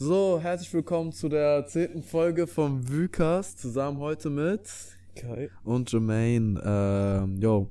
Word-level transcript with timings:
So, 0.00 0.38
herzlich 0.40 0.72
willkommen 0.72 1.10
zu 1.10 1.28
der 1.28 1.66
zehnten 1.66 2.04
Folge 2.04 2.46
vom 2.46 2.88
Vucast. 2.88 3.58
Zusammen 3.58 3.98
heute 3.98 4.30
mit 4.30 4.60
Kai. 5.16 5.50
und 5.64 5.90
Jermaine. 5.90 6.60
Ähm, 6.64 7.36
yo. 7.38 7.68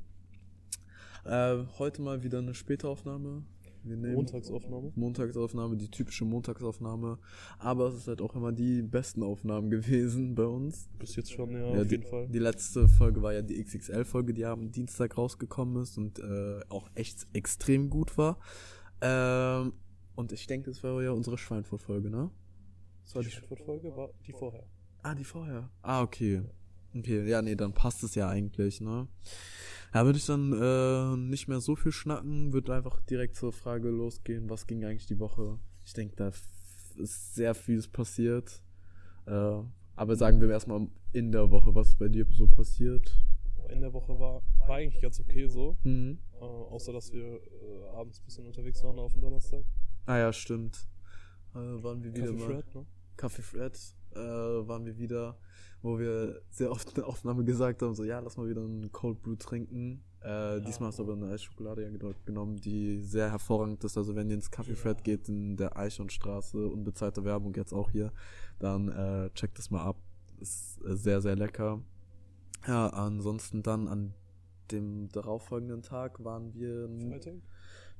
Äh, 1.24 1.60
heute 1.80 2.02
mal 2.02 2.24
wieder 2.24 2.40
eine 2.40 2.54
späte 2.54 2.90
Aufnahme. 2.90 3.44
Montagsaufnahme. 3.86 4.92
Montagsaufnahme, 4.96 5.78
die 5.78 5.90
typische 5.90 6.26
Montagsaufnahme. 6.26 7.18
Aber 7.60 7.88
es 7.88 7.96
ist 7.96 8.08
halt 8.10 8.22
auch 8.22 8.36
immer 8.36 8.52
die 8.52 8.82
besten 8.82 9.24
Aufnahmen 9.24 9.70
gewesen 9.72 10.36
bei 10.36 10.44
uns. 10.44 10.90
Bis 11.00 11.16
jetzt 11.16 11.32
schon, 11.32 11.52
ja, 11.52 11.60
Ja, 11.60 11.82
auf 11.82 11.88
die, 11.88 11.96
jeden 11.96 12.10
Fall. 12.10 12.28
die 12.28 12.40
letzte 12.40 12.90
Folge 12.90 13.22
war 13.22 13.32
ja 13.34 13.42
die 13.42 13.64
XXL-Folge, 13.64 14.34
die 14.34 14.44
am 14.44 14.70
Dienstag 14.74 15.18
rausgekommen 15.18 15.82
ist 15.82 15.98
und 15.98 16.20
äh, 16.20 16.60
auch 16.68 16.90
echt 16.94 17.26
extrem 17.32 17.90
gut 17.90 18.18
war. 18.18 18.38
Ähm, 19.00 19.72
und 20.18 20.32
ich 20.34 20.48
denke, 20.48 20.70
das 20.72 20.84
war 20.84 21.02
ja 21.02 21.12
unsere 21.12 21.38
Schweinfurt-Folge, 21.38 22.10
ne? 22.10 22.30
Das 23.04 23.16
war 23.16 23.22
Die 23.22 23.28
die 23.30 23.32
Sch 23.32 23.38
Schweinfurt-Folge 23.38 23.96
war 23.96 24.10
die 24.26 24.34
vorher. 24.34 24.64
ah, 25.04 25.16
die 25.16 25.24
vorher. 25.24 25.70
Ah, 25.82 26.02
okay. 26.02 26.42
Okay, 26.96 27.28
ja, 27.30 27.42
nee, 27.42 27.56
dann 27.56 27.74
passt 27.74 28.04
es 28.04 28.16
ja 28.16 28.28
eigentlich, 28.28 28.82
ne? 28.82 29.08
Ja, 29.94 30.06
würde 30.06 30.18
ich 30.18 30.26
dann 30.26 30.52
äh, 30.54 31.16
nicht 31.18 31.48
mehr 31.48 31.62
so 31.62 31.76
viel 31.76 31.92
schnacken, 31.92 32.52
würde 32.52 32.74
einfach 32.76 33.00
direkt 33.02 33.36
zur 33.36 33.54
Frage 33.54 33.90
losgehen, 33.90 34.50
was 34.50 34.68
ging 34.68 34.84
eigentlich 34.84 35.06
die 35.06 35.20
Woche? 35.20 35.60
Ich 35.86 35.94
denke, 35.94 36.16
da 36.16 36.32
ist 36.98 37.36
sehr 37.36 37.54
vieles 37.56 37.88
passiert. 37.88 38.62
Äh, 39.28 39.62
aber 39.96 40.16
sagen 40.16 40.42
wir 40.42 40.50
erstmal 40.50 40.88
in 41.14 41.32
der 41.32 41.50
Woche, 41.52 41.74
was 41.76 41.96
bei 41.96 42.08
dir 42.10 42.26
so 42.32 42.48
passiert? 42.48 43.16
In 43.70 43.82
der 43.82 43.94
Woche 43.94 44.18
war, 44.20 44.42
war 44.60 44.76
eigentlich 44.78 45.02
ganz 45.02 45.20
okay 45.20 45.48
so. 45.48 45.78
Mhm. 45.84 46.20
Äh, 46.34 46.44
außer, 46.44 46.92
dass 46.94 47.12
wir 47.14 47.24
äh, 47.26 47.40
abends 47.96 48.20
ein 48.20 48.26
bisschen 48.26 48.46
unterwegs 48.48 48.84
waren 48.84 48.98
auf 49.00 49.12
dem 49.14 49.22
Donnerstag. 49.22 49.64
Ah 50.08 50.18
ja, 50.18 50.34
stimmt. 50.34 50.88
Äh, 51.54 51.58
waren 51.84 52.02
wir 52.02 52.16
wieder 52.16 52.32
Café 52.32 52.40
mal. 52.40 52.46
Fred, 52.46 52.76
ne? 52.76 52.86
Café 53.18 53.42
Fred 53.42 53.80
äh, 54.16 54.20
waren 54.20 54.86
wir 54.86 54.98
wieder, 54.98 55.38
wo 55.82 56.00
wir 56.00 56.42
sehr 56.50 56.72
oft 56.72 56.90
in 56.90 56.96
der 56.96 57.08
Aufnahme 57.08 57.44
gesagt 57.44 57.82
haben, 57.82 57.94
so 57.94 58.06
ja, 58.06 58.20
lass 58.20 58.38
mal 58.38 58.48
wieder 58.48 58.62
einen 58.62 58.90
Cold 58.92 59.22
Brew 59.22 59.36
trinken. 59.36 60.02
Äh, 60.22 60.62
Diesmal 60.62 60.88
hast 60.88 61.00
du 61.00 61.04
aber 61.04 61.14
eine 61.14 61.30
Eisschokolade 61.30 61.84
ja 61.84 61.90
gedrückt 61.90 62.26
genommen, 62.26 62.56
die 62.56 63.02
sehr 63.02 63.30
hervorragend 63.30 63.84
ist. 63.84 63.98
Also 63.98 64.16
wenn 64.16 64.30
ihr 64.30 64.36
ins 64.36 64.50
Café 64.50 64.76
Fred 64.76 65.04
geht 65.04 65.28
in 65.28 65.58
der 65.58 65.78
Eichhornstraße, 65.78 66.68
unbezahlte 66.68 67.26
Werbung 67.26 67.54
jetzt 67.56 67.74
auch 67.74 67.92
hier, 67.92 68.14
dann 68.60 68.88
äh, 68.88 69.30
checkt 69.32 69.58
das 69.58 69.70
mal 69.72 69.84
ab. 69.84 69.98
Ist 70.40 70.82
äh, 70.86 70.96
sehr, 70.96 71.22
sehr 71.22 71.36
lecker. 71.36 71.82
Ja, 72.66 72.88
ansonsten 72.88 73.62
dann 73.62 73.88
an 73.88 74.14
dem 74.72 75.10
darauffolgenden 75.10 75.82
Tag 75.82 76.24
waren 76.24 76.54
wir... 76.54 76.90
Freitag? 77.10 77.36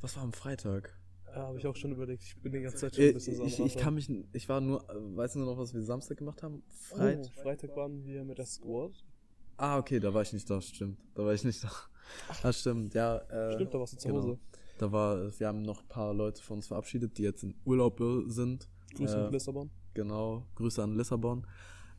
Was 0.02 0.16
war 0.16 0.24
am 0.24 0.34
Freitag? 0.34 0.98
Ja, 1.36 1.48
habe 1.48 1.58
ich 1.60 1.68
auch 1.68 1.76
schon 1.76 1.92
überlegt. 1.92 2.24
Ich 2.24 2.36
bin 2.42 2.52
die 2.54 2.62
ganze 2.62 2.78
Zeit 2.78 2.96
schon 2.96 3.04
Äh, 3.04 3.08
ein 3.10 3.14
bisschen 3.14 3.46
ich, 3.46 3.60
ich 3.60 3.78
kann 3.78 3.94
mich, 3.94 4.10
ich 4.34 4.50
war 4.50 4.60
nur, 4.62 4.84
weißt 5.16 5.36
du 5.36 5.40
noch, 5.40 5.58
was 5.58 5.74
wir 5.74 5.82
Samstag 5.84 6.18
gemacht 6.18 6.42
haben? 6.44 6.64
Freit 6.70 7.32
Oh, 7.38 7.42
Freitag 7.42 7.76
waren 7.76 8.04
wir 8.04 8.24
mit 8.24 8.38
der 8.38 8.46
Squad. 8.46 8.92
Ah, 9.58 9.78
okay, 9.78 10.00
da 10.00 10.14
war 10.14 10.22
ich 10.22 10.34
nicht 10.34 10.50
da, 10.50 10.62
stimmt. 10.62 11.00
Da 11.16 11.26
war 11.26 11.34
ich 11.34 11.44
nicht 11.44 11.64
da. 11.64 11.72
Ah, 12.44 12.54
stimmt, 12.54 12.94
ja. 12.94 13.18
Äh, 13.18 13.54
Stimmt, 13.56 13.74
da 13.74 13.80
warst 13.80 13.94
du 13.94 13.98
zu 13.98 14.08
genau. 14.08 14.22
Hause. 14.22 14.40
Da 14.78 14.92
war, 14.92 15.40
wir 15.40 15.48
haben 15.48 15.62
noch 15.64 15.82
ein 15.82 15.88
paar 15.90 16.14
Leute 16.14 16.42
von 16.42 16.58
uns 16.58 16.68
verabschiedet, 16.68 17.18
die 17.18 17.24
jetzt 17.24 17.44
in 17.44 17.56
Urlaub 17.66 18.00
äh, 18.00 18.24
sind. 18.30 18.68
Grüße 18.96 19.16
Äh, 19.18 19.22
nach 19.24 19.32
Lissabon. 19.32 19.70
Genau, 19.94 20.46
Grüße 20.56 20.82
an 20.82 20.96
Lissabon. 20.96 21.46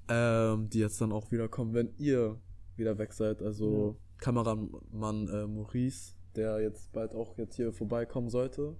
Ähm, 0.08 0.70
die 0.70 0.78
jetzt 0.78 1.00
dann 1.00 1.12
auch 1.12 1.30
wieder 1.30 1.48
kommen, 1.48 1.74
wenn 1.74 1.92
ihr 1.98 2.40
wieder 2.76 2.96
weg 2.96 3.12
seid. 3.12 3.42
Also 3.42 3.96
Kameramann 4.18 5.28
äh, 5.28 5.46
Maurice, 5.46 6.14
der 6.36 6.60
jetzt 6.60 6.90
bald 6.92 7.14
auch 7.14 7.36
jetzt 7.36 7.56
hier 7.56 7.72
vorbeikommen 7.72 8.30
sollte. 8.30 8.76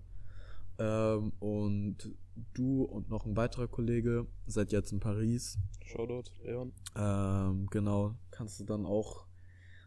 Ähm, 0.78 1.32
und 1.40 2.14
du 2.54 2.82
und 2.84 3.08
noch 3.10 3.26
ein 3.26 3.36
weiterer 3.36 3.66
Kollege 3.66 4.26
seid 4.46 4.72
jetzt 4.72 4.92
in 4.92 5.00
Paris. 5.00 5.58
Shoutout, 5.84 6.30
Leon. 6.44 6.72
Ähm, 6.96 7.66
genau, 7.70 8.14
kannst 8.30 8.60
du 8.60 8.64
dann 8.64 8.86
auch, 8.86 9.26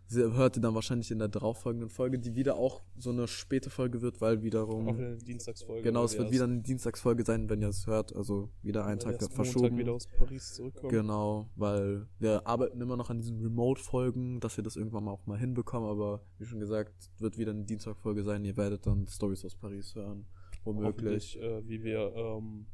sie 0.08 0.22
hört 0.34 0.58
ihr 0.58 0.62
dann 0.62 0.76
wahrscheinlich 0.76 1.10
in 1.12 1.20
der 1.20 1.30
darauffolgenden 1.30 1.90
Folge, 1.90 2.20
die 2.20 2.36
wieder 2.36 2.58
auch 2.58 2.82
so 2.98 3.12
eine 3.12 3.30
späte 3.30 3.70
Folge 3.70 4.02
wird, 4.02 4.20
weil 4.20 4.40
Auch 4.40 4.44
wiederum, 4.44 4.88
wieder 4.98 5.08
eine 5.08 5.18
Dienstagsfolge. 5.18 5.84
genau, 5.84 6.04
es 6.04 6.14
wir 6.14 6.20
wird 6.20 6.32
wieder 6.32 6.44
eine 6.44 6.62
Dienstagsfolge 6.62 7.24
sein, 7.24 7.50
wenn 7.50 7.62
ihr 7.62 7.70
es 7.70 7.88
hört, 7.88 8.14
also 8.14 8.50
wieder 8.62 8.86
einen 8.86 9.00
Tag 9.00 9.22
verschoben. 9.32 9.68
Montag 9.68 9.80
wieder 9.80 9.94
aus 9.94 10.08
Paris 10.18 10.54
zurückkommen. 10.56 10.90
Genau, 10.90 11.50
weil 11.56 12.08
wir 12.20 12.46
arbeiten 12.46 12.82
immer 12.82 12.98
noch 12.98 13.10
an 13.10 13.18
diesen 13.20 13.40
Remote-Folgen, 13.40 14.42
dass 14.42 14.58
wir 14.58 14.64
das 14.66 14.76
irgendwann 14.76 15.06
mal 15.06 15.12
auch 15.12 15.26
mal 15.26 15.40
hinbekommen, 15.40 15.90
aber 15.90 16.26
wie 16.38 16.46
schon 16.46 16.60
gesagt, 16.60 16.94
wird 17.20 17.38
wieder 17.38 17.52
eine 17.52 17.64
Dienstagfolge 17.64 18.24
sein, 18.24 18.44
ihr 18.44 18.58
werdet 18.58 18.86
dann 18.86 19.08
Stories 19.08 19.46
aus 19.46 19.56
Paris 19.56 19.96
hören, 19.96 20.26
womöglich. 20.64 21.40
Äh, 21.40 21.68
wie 21.68 21.84
wir, 21.84 22.14
ähm, 22.16 22.66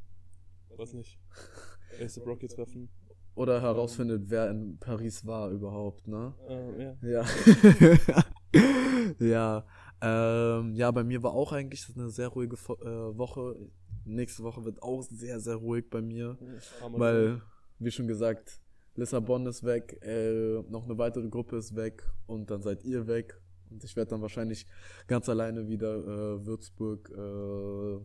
weiß 0.76 0.94
nicht, 0.94 1.18
ASAP 2.02 2.26
Rocky 2.26 2.48
treffen. 2.48 2.88
Oder 3.34 3.62
herausfindet, 3.62 4.24
wer 4.26 4.50
in 4.50 4.78
Paris 4.78 5.24
war 5.24 5.50
überhaupt, 5.50 6.08
ne? 6.08 6.34
Äh, 6.48 6.82
ja. 6.82 7.24
Ja. 8.10 8.24
ja. 9.64 9.66
Ähm, 10.00 10.74
ja, 10.74 10.90
bei 10.90 11.04
mir 11.04 11.22
war 11.22 11.32
auch 11.32 11.52
eigentlich 11.52 11.86
eine 11.94 12.10
sehr 12.10 12.28
ruhige 12.28 12.56
äh, 12.56 13.16
Woche. 13.16 13.56
Nächste 14.04 14.42
Woche 14.42 14.64
wird 14.64 14.82
auch 14.82 15.02
sehr, 15.02 15.38
sehr 15.38 15.56
ruhig 15.56 15.88
bei 15.88 16.00
mir. 16.00 16.36
Weil, 16.90 17.42
wie 17.78 17.90
schon 17.90 18.08
gesagt, 18.08 18.60
Lissabon 18.94 19.46
ist 19.46 19.62
weg, 19.64 20.00
äh, 20.02 20.60
noch 20.68 20.84
eine 20.84 20.98
weitere 20.98 21.28
Gruppe 21.28 21.56
ist 21.56 21.76
weg 21.76 22.02
und 22.26 22.50
dann 22.50 22.62
seid 22.62 22.82
ihr 22.82 23.06
weg. 23.06 23.40
Und 23.70 23.84
ich 23.84 23.96
werde 23.96 24.10
dann 24.10 24.22
wahrscheinlich 24.22 24.66
ganz 25.06 25.28
alleine 25.28 25.68
wieder 25.68 25.96
äh, 25.96 26.46
Würzburg, 26.46 27.10
äh, 27.10 28.00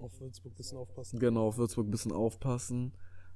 auf 0.00 0.20
Würzburg 0.20 0.52
ein 0.52 0.56
bisschen 0.56 0.78
aufpassen. 0.78 1.18
genau, 1.18 1.48
auf 1.48 1.58
Würzburg 1.58 1.86
ein 1.86 1.90
bisschen 1.90 2.12
aufpassen. 2.12 2.92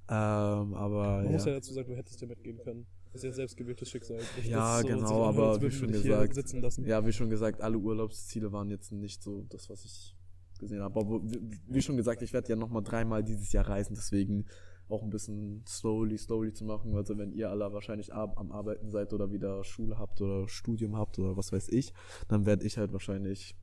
Ähm, 0.08 0.74
aber 0.74 1.22
Man 1.22 1.32
muss 1.32 1.44
ja 1.44 1.52
ja. 1.52 1.58
dazu 1.58 1.72
sagen, 1.72 1.88
du 1.88 1.96
hättest 1.96 2.20
ja 2.20 2.26
mitgehen 2.26 2.58
können. 2.58 2.86
Das 3.12 3.22
ist 3.22 3.30
ja 3.30 3.32
selbstgewähltes 3.32 3.91
Schicksal. 3.91 4.18
Nicht, 4.36 4.48
Ja, 4.48 4.80
es 4.80 4.86
genau, 4.86 5.24
aber 5.24 5.60
wie 5.60 5.70
schon 5.70 5.91
gesagt, 5.91 6.34
sitzen 6.34 6.60
lassen. 6.60 6.84
Ja, 6.84 7.04
wie 7.04 7.12
schon 7.12 7.28
gesagt, 7.30 7.60
alle 7.60 7.76
Urlaubsziele 7.78 8.52
waren 8.52 8.70
jetzt 8.70 8.92
nicht 8.92 9.22
so 9.22 9.44
das, 9.48 9.68
was 9.68 9.84
ich 9.84 10.16
gesehen 10.58 10.80
habe. 10.80 11.00
Aber 11.00 11.20
wie 11.22 11.58
wie 11.66 11.82
schon 11.82 11.97
gesagt, 11.97 12.22
ich 12.22 12.32
werde 12.32 12.48
ja 12.48 12.56
nochmal 12.56 12.82
dreimal 12.82 13.24
dieses 13.24 13.52
Jahr 13.52 13.68
reisen, 13.68 13.94
deswegen 13.94 14.47
auch 14.90 15.02
ein 15.02 15.10
bisschen 15.10 15.64
slowly, 15.66 16.18
slowly 16.18 16.52
zu 16.52 16.64
machen. 16.64 16.94
Also 16.96 17.16
wenn 17.16 17.32
ihr 17.32 17.50
alle 17.50 17.72
wahrscheinlich 17.72 18.12
ab, 18.12 18.38
am 18.38 18.52
Arbeiten 18.52 18.90
seid 18.90 19.12
oder 19.12 19.32
wieder 19.32 19.62
Schule 19.64 19.98
habt 19.98 20.20
oder 20.20 20.48
Studium 20.48 20.96
habt 20.96 21.18
oder 21.18 21.36
was 21.36 21.52
weiß 21.52 21.68
ich, 21.68 21.92
dann 22.28 22.46
werde 22.46 22.66
ich 22.66 22.76
halt 22.76 22.92
wahrscheinlich 22.92 23.56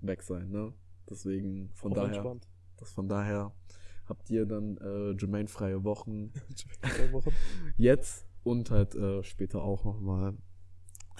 weg 0.00 0.22
sein, 0.22 0.50
ne? 0.50 0.72
Deswegen 1.08 1.70
von 1.74 1.92
Auch 1.92 1.96
daher, 1.96 2.08
entspannt. 2.08 2.48
das 2.76 2.92
von 2.92 3.08
daher 3.08 3.54
habt 4.06 4.30
ihr 4.30 4.46
dann 4.46 4.76
äh, 4.78 5.12
Jermaine 5.12 5.48
freie 5.48 5.82
Wochen 5.84 6.32
jetzt 7.76 8.26
und 8.42 8.70
halt 8.70 8.94
äh, 8.94 9.22
später 9.22 9.62
auch 9.62 9.84
nochmal. 9.84 10.36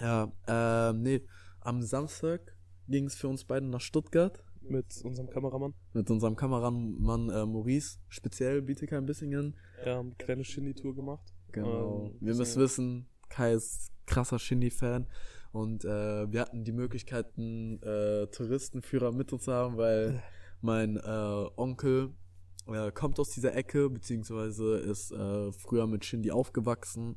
Ja, 0.00 0.32
ähm, 0.46 1.02
nee, 1.02 1.22
am 1.60 1.82
Samstag 1.82 2.56
ging 2.88 3.06
es 3.06 3.14
für 3.14 3.28
uns 3.28 3.44
beide 3.44 3.66
nach 3.66 3.80
Stuttgart 3.80 4.44
Mit 4.68 5.00
unserem 5.04 5.28
Kameramann. 5.30 5.74
mit 5.92 6.10
unserem 6.10 6.36
Kameramann 6.36 7.28
äh, 7.30 7.44
Maurice, 7.46 7.98
speziell 8.08 8.62
Bietigheim-Bissingen. 8.62 9.56
Wir 9.82 9.94
haben 9.96 10.08
eine 10.08 10.16
kleine 10.16 10.44
Shindy-Tour 10.44 10.94
gemacht. 10.94 11.32
Genau. 11.52 12.06
Ähm, 12.06 12.16
wir 12.20 12.34
müssen 12.34 12.38
bisschen- 12.38 12.62
wissen, 12.62 13.06
Kai 13.28 13.52
ist 13.54 13.90
krasser 14.06 14.38
Shindy-Fan 14.38 15.06
und 15.52 15.84
äh, 15.84 16.30
wir 16.32 16.40
hatten 16.40 16.64
die 16.64 16.72
Möglichkeit, 16.72 17.26
einen 17.36 17.82
äh, 17.82 18.26
Touristenführer 18.28 19.12
mit 19.12 19.32
uns 19.32 19.44
zu 19.44 19.52
haben, 19.52 19.76
weil 19.76 20.22
mein 20.60 20.96
äh, 20.96 21.46
Onkel 21.56 22.12
äh, 22.66 22.90
kommt 22.92 23.18
aus 23.20 23.30
dieser 23.30 23.54
Ecke, 23.54 23.90
beziehungsweise 23.90 24.76
ist 24.78 25.10
äh, 25.12 25.52
früher 25.52 25.86
mit 25.86 26.04
Shindy 26.04 26.30
aufgewachsen 26.30 27.16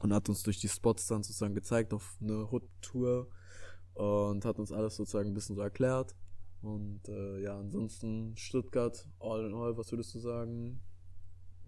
und 0.00 0.12
hat 0.12 0.28
uns 0.28 0.42
durch 0.42 0.58
die 0.60 0.68
Spots 0.68 1.06
dann 1.08 1.22
sozusagen 1.22 1.54
gezeigt 1.54 1.92
auf 1.94 2.16
eine 2.20 2.50
Hood-Tour 2.50 3.28
und 3.94 4.44
hat 4.44 4.58
uns 4.60 4.70
alles 4.70 4.94
sozusagen 4.96 5.30
ein 5.30 5.34
bisschen 5.34 5.56
so 5.56 5.62
erklärt. 5.62 6.14
Und 6.62 7.08
äh, 7.08 7.40
ja, 7.42 7.58
ansonsten 7.58 8.36
Stuttgart, 8.36 9.08
all 9.20 9.46
in 9.46 9.54
all, 9.54 9.76
was 9.76 9.92
würdest 9.92 10.14
du 10.14 10.18
sagen? 10.18 10.80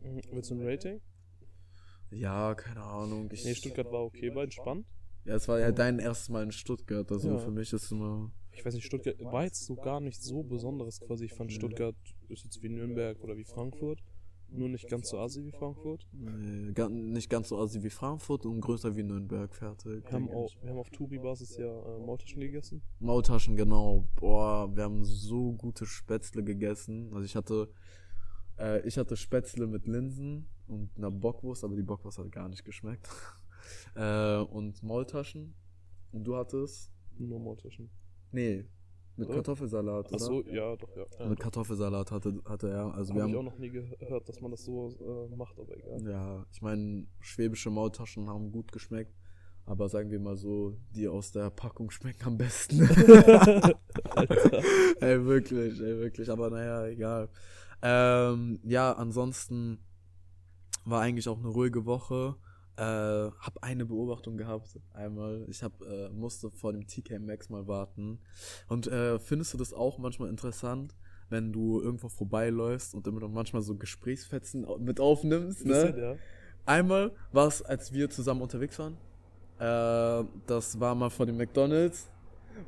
Mhm. 0.02 0.20
Willst 0.32 0.50
du 0.50 0.54
ein 0.56 0.66
Rating? 0.66 1.00
Ja, 2.10 2.54
keine 2.54 2.82
Ahnung. 2.82 3.30
Ich, 3.32 3.44
Nee, 3.44 3.54
Stuttgart 3.54 3.90
war 3.92 4.04
okay, 4.04 4.34
war 4.34 4.42
entspannt. 4.44 4.86
Ja, 5.24 5.36
es 5.36 5.46
war 5.46 5.60
ja 5.60 5.70
dein 5.70 5.98
erstes 5.98 6.28
Mal 6.28 6.42
in 6.42 6.52
Stuttgart, 6.52 7.10
also 7.12 7.30
Ja. 7.30 7.38
für 7.38 7.50
mich 7.50 7.72
ist 7.72 7.92
immer. 7.92 8.32
Ich 8.52 8.64
weiß 8.64 8.74
nicht, 8.74 8.84
Stuttgart 8.84 9.16
war 9.20 9.44
jetzt 9.44 9.64
so 9.64 9.76
gar 9.76 10.00
nicht 10.00 10.20
so 10.22 10.42
besonderes 10.42 10.98
quasi. 11.00 11.26
Ich 11.26 11.34
fand 11.34 11.52
Stuttgart 11.52 11.94
ist 12.28 12.44
jetzt 12.44 12.62
wie 12.62 12.68
Nürnberg 12.68 13.22
oder 13.22 13.36
wie 13.36 13.44
Frankfurt. 13.44 14.02
Nur 14.52 14.68
nicht 14.68 14.88
ganz 14.88 15.08
so 15.08 15.18
assi 15.18 15.44
wie 15.44 15.52
Frankfurt. 15.52 16.06
Nee, 16.12 16.72
ga, 16.72 16.88
nicht 16.88 17.30
ganz 17.30 17.48
so 17.48 17.58
assi 17.58 17.82
wie 17.82 17.90
Frankfurt 17.90 18.46
und 18.46 18.60
größer 18.60 18.96
wie 18.96 19.02
Nürnberg, 19.02 19.54
fertig. 19.54 20.04
Wir 20.04 20.12
haben, 20.12 20.28
auch, 20.28 20.50
wir 20.62 20.70
haben 20.70 20.78
auf 20.78 20.90
Touri-Basis 20.90 21.56
ja 21.56 21.66
äh, 21.66 21.98
Maultaschen 21.98 22.40
gegessen. 22.40 22.82
Maultaschen, 22.98 23.56
genau. 23.56 24.08
Boah, 24.16 24.74
wir 24.74 24.84
haben 24.84 25.04
so 25.04 25.52
gute 25.52 25.86
Spätzle 25.86 26.42
gegessen. 26.42 27.10
Also 27.12 27.24
ich 27.24 27.36
hatte, 27.36 27.70
äh, 28.58 28.86
ich 28.86 28.98
hatte 28.98 29.16
Spätzle 29.16 29.66
mit 29.66 29.86
Linsen 29.86 30.48
und 30.66 30.90
einer 30.96 31.10
Bockwurst, 31.10 31.62
aber 31.64 31.76
die 31.76 31.82
Bockwurst 31.82 32.18
hat 32.18 32.32
gar 32.32 32.48
nicht 32.48 32.64
geschmeckt. 32.64 33.08
äh, 33.94 34.38
und 34.38 34.82
Maultaschen. 34.82 35.54
Und 36.12 36.24
du 36.24 36.36
hattest? 36.36 36.90
Nur 37.18 37.38
Maultaschen. 37.38 37.90
Nee, 38.32 38.64
Mit? 39.28 39.36
Kartoffelsalat, 39.36 40.06
oder? 40.08 40.16
Ach 40.16 40.18
so, 40.18 40.42
ja, 40.46 40.76
doch, 40.76 40.96
ja. 40.96 41.04
ja 41.18 41.26
Mit 41.26 41.40
Kartoffelsalat 41.40 42.10
hatte, 42.10 42.40
hatte 42.44 42.70
er. 42.70 42.94
Also 42.94 43.14
wir 43.14 43.22
Habe 43.22 43.30
ich 43.30 43.36
haben 43.36 43.46
auch 43.46 43.52
noch 43.52 43.58
nie 43.58 43.70
gehört, 43.70 44.28
dass 44.28 44.40
man 44.40 44.50
das 44.50 44.64
so 44.64 44.88
äh, 45.00 45.28
macht, 45.36 45.58
aber 45.58 45.76
egal. 45.76 46.02
Ja, 46.02 46.46
ich 46.52 46.62
meine, 46.62 47.06
schwäbische 47.20 47.70
Maultaschen 47.70 48.28
haben 48.28 48.50
gut 48.50 48.72
geschmeckt, 48.72 49.14
aber 49.66 49.88
sagen 49.88 50.10
wir 50.10 50.20
mal 50.20 50.36
so, 50.36 50.76
die 50.94 51.06
aus 51.06 51.32
der 51.32 51.50
Packung 51.50 51.90
schmecken 51.90 52.24
am 52.24 52.38
besten. 52.38 52.80
ey, 55.00 55.24
wirklich, 55.24 55.80
ey, 55.80 55.98
wirklich, 55.98 56.30
aber 56.30 56.50
naja, 56.50 56.86
egal. 56.86 57.28
Ähm, 57.82 58.60
ja, 58.64 58.92
ansonsten 58.92 59.78
war 60.84 61.02
eigentlich 61.02 61.28
auch 61.28 61.38
eine 61.38 61.48
ruhige 61.48 61.84
Woche. 61.86 62.36
Äh, 62.80 63.30
hab 63.38 63.58
eine 63.62 63.84
Beobachtung 63.84 64.38
gehabt, 64.38 64.80
einmal. 64.94 65.44
Ich 65.50 65.62
hab, 65.62 65.82
äh, 65.82 66.08
musste 66.08 66.50
vor 66.50 66.72
dem 66.72 66.86
TK 66.86 67.18
Max 67.18 67.50
mal 67.50 67.66
warten. 67.66 68.20
Und 68.68 68.86
äh, 68.86 69.18
findest 69.18 69.52
du 69.52 69.58
das 69.58 69.74
auch 69.74 69.98
manchmal 69.98 70.30
interessant, 70.30 70.96
wenn 71.28 71.52
du 71.52 71.82
irgendwo 71.82 72.08
vorbeiläufst 72.08 72.94
und 72.94 73.06
immer 73.06 73.20
noch 73.20 73.28
manchmal 73.28 73.60
so 73.60 73.76
Gesprächsfetzen 73.76 74.66
mit 74.78 74.98
aufnimmst, 74.98 75.66
ne? 75.66 75.74
Bisschen, 75.74 75.98
ja. 75.98 76.16
Einmal 76.64 77.12
war 77.32 77.48
es, 77.48 77.60
als 77.60 77.92
wir 77.92 78.08
zusammen 78.08 78.40
unterwegs 78.40 78.78
waren. 78.78 78.96
Äh, 79.58 80.26
das 80.46 80.80
war 80.80 80.94
mal 80.94 81.10
vor 81.10 81.26
dem 81.26 81.36
McDonalds, 81.36 82.08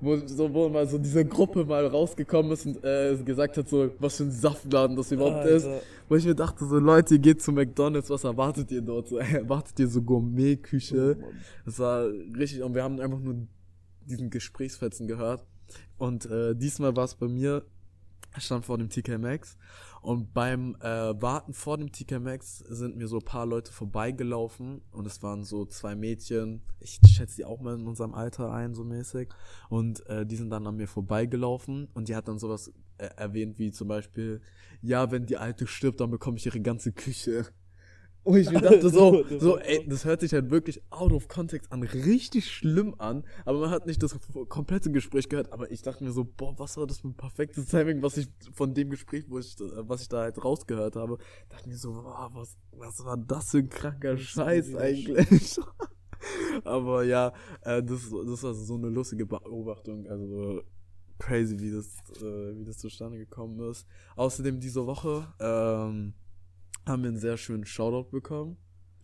wo, 0.00 0.16
so, 0.26 0.52
wo 0.52 0.68
mal 0.68 0.86
so 0.86 0.98
diese 0.98 1.24
Gruppe 1.24 1.64
mal 1.64 1.86
rausgekommen 1.86 2.52
ist 2.52 2.66
und 2.66 2.84
äh, 2.84 3.16
gesagt 3.24 3.56
hat, 3.56 3.68
so, 3.68 3.90
was 3.98 4.16
für 4.16 4.24
ein 4.24 4.30
Saftladen 4.30 4.96
das 4.96 5.12
überhaupt 5.12 5.46
ist. 5.46 5.66
Alter. 5.66 5.82
Wo 6.08 6.16
ich 6.16 6.24
mir 6.24 6.34
dachte, 6.34 6.64
so, 6.64 6.78
Leute, 6.78 7.14
ihr 7.14 7.20
geht 7.20 7.42
zu 7.42 7.52
McDonalds, 7.52 8.10
was 8.10 8.24
erwartet 8.24 8.70
ihr 8.70 8.82
dort? 8.82 9.08
So, 9.08 9.18
erwartet 9.18 9.78
ihr 9.80 9.88
so 9.88 10.02
Gourmet-Küche? 10.02 11.16
Oh. 11.20 11.24
Das 11.64 11.78
war 11.78 12.06
richtig, 12.36 12.62
und 12.62 12.74
wir 12.74 12.82
haben 12.82 13.00
einfach 13.00 13.20
nur 13.20 13.46
diesen 14.06 14.30
Gesprächsfetzen 14.30 15.06
gehört. 15.06 15.44
Und 15.98 16.26
äh, 16.26 16.54
diesmal 16.54 16.94
war 16.96 17.04
es 17.04 17.14
bei 17.14 17.28
mir, 17.28 17.64
ich 18.36 18.44
stand 18.44 18.64
vor 18.64 18.78
dem 18.78 18.88
TK 18.88 19.18
Maxx 19.18 19.56
und 20.02 20.34
beim 20.34 20.74
äh, 20.80 21.22
Warten 21.22 21.54
vor 21.54 21.78
dem 21.78 21.92
TK 21.92 22.18
Maxx 22.18 22.58
sind 22.58 22.96
mir 22.96 23.06
so 23.06 23.18
ein 23.18 23.24
paar 23.24 23.46
Leute 23.46 23.72
vorbeigelaufen 23.72 24.82
und 24.90 25.06
es 25.06 25.22
waren 25.22 25.44
so 25.44 25.64
zwei 25.64 25.94
Mädchen, 25.94 26.62
ich 26.80 26.98
schätze 27.06 27.36
die 27.36 27.44
auch 27.44 27.60
mal 27.60 27.76
in 27.78 27.86
unserem 27.86 28.12
Alter 28.12 28.52
ein, 28.52 28.74
so 28.74 28.82
mäßig. 28.82 29.28
Und 29.68 30.04
äh, 30.08 30.26
die 30.26 30.34
sind 30.34 30.50
dann 30.50 30.66
an 30.66 30.74
mir 30.74 30.88
vorbeigelaufen 30.88 31.88
und 31.94 32.08
die 32.08 32.16
hat 32.16 32.26
dann 32.26 32.40
sowas 32.40 32.72
äh, 32.98 33.10
erwähnt 33.16 33.60
wie 33.60 33.70
zum 33.70 33.86
Beispiel, 33.86 34.40
ja, 34.80 35.12
wenn 35.12 35.26
die 35.26 35.36
Alte 35.36 35.68
stirbt, 35.68 36.00
dann 36.00 36.10
bekomme 36.10 36.36
ich 36.36 36.46
ihre 36.46 36.60
ganze 36.60 36.90
Küche. 36.92 37.46
Und 38.24 38.36
ich 38.36 38.50
mir 38.50 38.60
dachte 38.60 38.88
so, 38.88 39.24
so, 39.38 39.58
ey, 39.58 39.84
das 39.88 40.04
hört 40.04 40.20
sich 40.20 40.32
halt 40.32 40.50
wirklich 40.50 40.80
out 40.90 41.12
of 41.12 41.26
context 41.28 41.72
an, 41.72 41.82
richtig 41.82 42.50
schlimm 42.50 42.94
an, 42.98 43.24
aber 43.44 43.60
man 43.60 43.70
hat 43.70 43.86
nicht 43.86 44.02
das 44.02 44.16
komplette 44.48 44.92
Gespräch 44.92 45.28
gehört, 45.28 45.52
aber 45.52 45.70
ich 45.72 45.82
dachte 45.82 46.04
mir 46.04 46.12
so, 46.12 46.24
boah, 46.24 46.56
was 46.58 46.76
war 46.76 46.86
das 46.86 47.00
für 47.00 47.08
ein 47.08 47.16
perfektes 47.16 47.66
Timing, 47.66 48.02
was 48.02 48.16
ich 48.16 48.28
von 48.52 48.74
dem 48.74 48.90
Gespräch, 48.90 49.24
wo 49.28 49.38
ich, 49.38 49.58
äh, 49.60 49.88
was 49.88 50.02
ich 50.02 50.08
da 50.08 50.20
halt 50.20 50.42
rausgehört 50.42 50.94
habe, 50.94 51.18
dachte 51.48 51.68
mir 51.68 51.76
so, 51.76 51.92
boah, 51.92 52.30
was, 52.32 52.56
was 52.70 53.04
war 53.04 53.16
das 53.16 53.50
für 53.50 53.58
ein 53.58 53.68
kranker 53.68 54.16
Scheiß 54.16 54.76
eigentlich. 54.76 55.58
aber 56.64 57.04
ja, 57.04 57.32
äh, 57.62 57.82
das, 57.82 58.08
das 58.10 58.42
war 58.42 58.54
so 58.54 58.74
eine 58.74 58.88
lustige 58.88 59.26
Beobachtung, 59.26 60.06
also 60.06 60.62
crazy, 61.18 61.58
wie 61.58 61.70
das, 61.70 61.86
äh, 62.22 62.56
wie 62.56 62.64
das 62.64 62.78
zustande 62.78 63.18
gekommen 63.18 63.58
ist. 63.70 63.86
Außerdem 64.16 64.60
diese 64.60 64.86
Woche, 64.86 65.26
ähm, 65.40 66.14
haben 66.86 67.02
wir 67.02 67.08
einen 67.08 67.18
sehr 67.18 67.36
schönen 67.36 67.64
Shoutout 67.64 68.10
bekommen. 68.10 68.56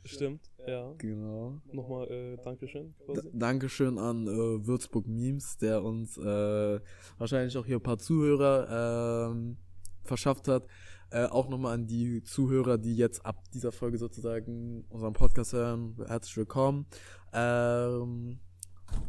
Stimmt, 0.05 0.51
ja. 0.67 0.95
Genau. 0.99 1.61
Nochmal 1.73 2.09
äh, 2.11 2.37
Dankeschön. 2.43 2.95
Dankeschön 3.33 3.99
an 3.99 4.27
äh, 4.27 4.67
Würzburg 4.67 5.07
Memes, 5.07 5.59
der 5.59 5.83
uns 5.83 6.17
äh, 6.17 6.81
wahrscheinlich 7.19 7.57
auch 7.59 7.67
hier 7.67 7.77
ein 7.77 7.83
paar 7.83 7.99
Zuhörer 7.99 9.29
ähm, 9.33 9.59
verschafft 10.05 10.49
hat. 10.49 10.67
Äh, 11.11 11.25
auch 11.27 11.49
nochmal 11.49 11.75
an 11.75 11.87
die 11.87 12.23
Zuhörer, 12.23 12.79
die 12.79 12.97
jetzt 12.97 13.25
ab 13.27 13.43
dieser 13.53 13.73
Folge 13.73 13.99
sozusagen 13.99 14.85
unseren 14.89 15.13
Podcast 15.15 15.53
hören. 15.53 15.97
Herzlich 16.07 16.37
willkommen. 16.37 16.87
Ähm, 17.33 18.39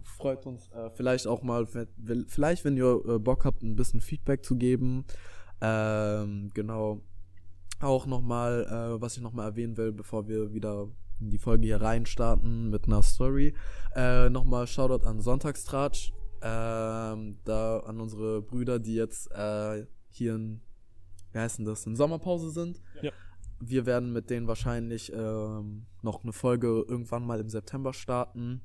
freut 0.03 0.45
uns 0.45 0.69
äh, 0.71 0.89
vielleicht 0.95 1.27
auch 1.27 1.43
mal, 1.43 1.65
wenn- 1.73 2.25
vielleicht 2.27 2.65
wenn 2.65 2.75
ihr 2.77 3.01
äh, 3.07 3.19
Bock 3.19 3.45
habt, 3.45 3.63
ein 3.63 3.75
bisschen 3.75 4.01
Feedback 4.01 4.43
zu 4.43 4.55
geben. 4.57 5.05
Ähm, 5.61 6.49
genau. 6.53 7.01
Auch 7.79 8.05
nochmal, 8.05 8.65
äh, 8.65 9.01
was 9.01 9.15
ich 9.15 9.23
nochmal 9.23 9.49
erwähnen 9.49 9.77
will, 9.77 9.91
bevor 9.91 10.27
wir 10.27 10.53
wieder 10.53 10.89
in 11.19 11.29
die 11.29 11.37
Folge 11.37 11.65
hier 11.65 11.81
reinstarten 11.81 12.69
mit 12.69 12.87
einer 12.87 13.03
Story. 13.03 13.53
Äh, 13.95 14.29
nochmal 14.29 14.67
Shoutout 14.67 15.05
an 15.05 15.19
Sonntagstratsch. 15.19 16.13
Ähm, 16.41 17.37
da 17.43 17.79
an 17.79 17.99
unsere 17.99 18.41
Brüder, 18.41 18.79
die 18.79 18.95
jetzt 18.95 19.29
äh, 19.31 19.85
hier 20.09 20.35
in, 20.35 20.61
wie 21.33 21.39
heißt 21.39 21.59
denn 21.59 21.65
das, 21.65 21.85
in 21.85 21.95
Sommerpause 21.95 22.49
sind. 22.51 22.81
Ja. 23.01 23.11
Wir 23.59 23.85
werden 23.85 24.13
mit 24.13 24.29
denen 24.29 24.47
wahrscheinlich 24.47 25.11
ähm, 25.13 25.85
noch 26.01 26.23
eine 26.23 26.31
Folge 26.31 26.85
irgendwann 26.87 27.25
mal 27.25 27.41
im 27.41 27.49
September 27.49 27.93
starten. 27.93 28.61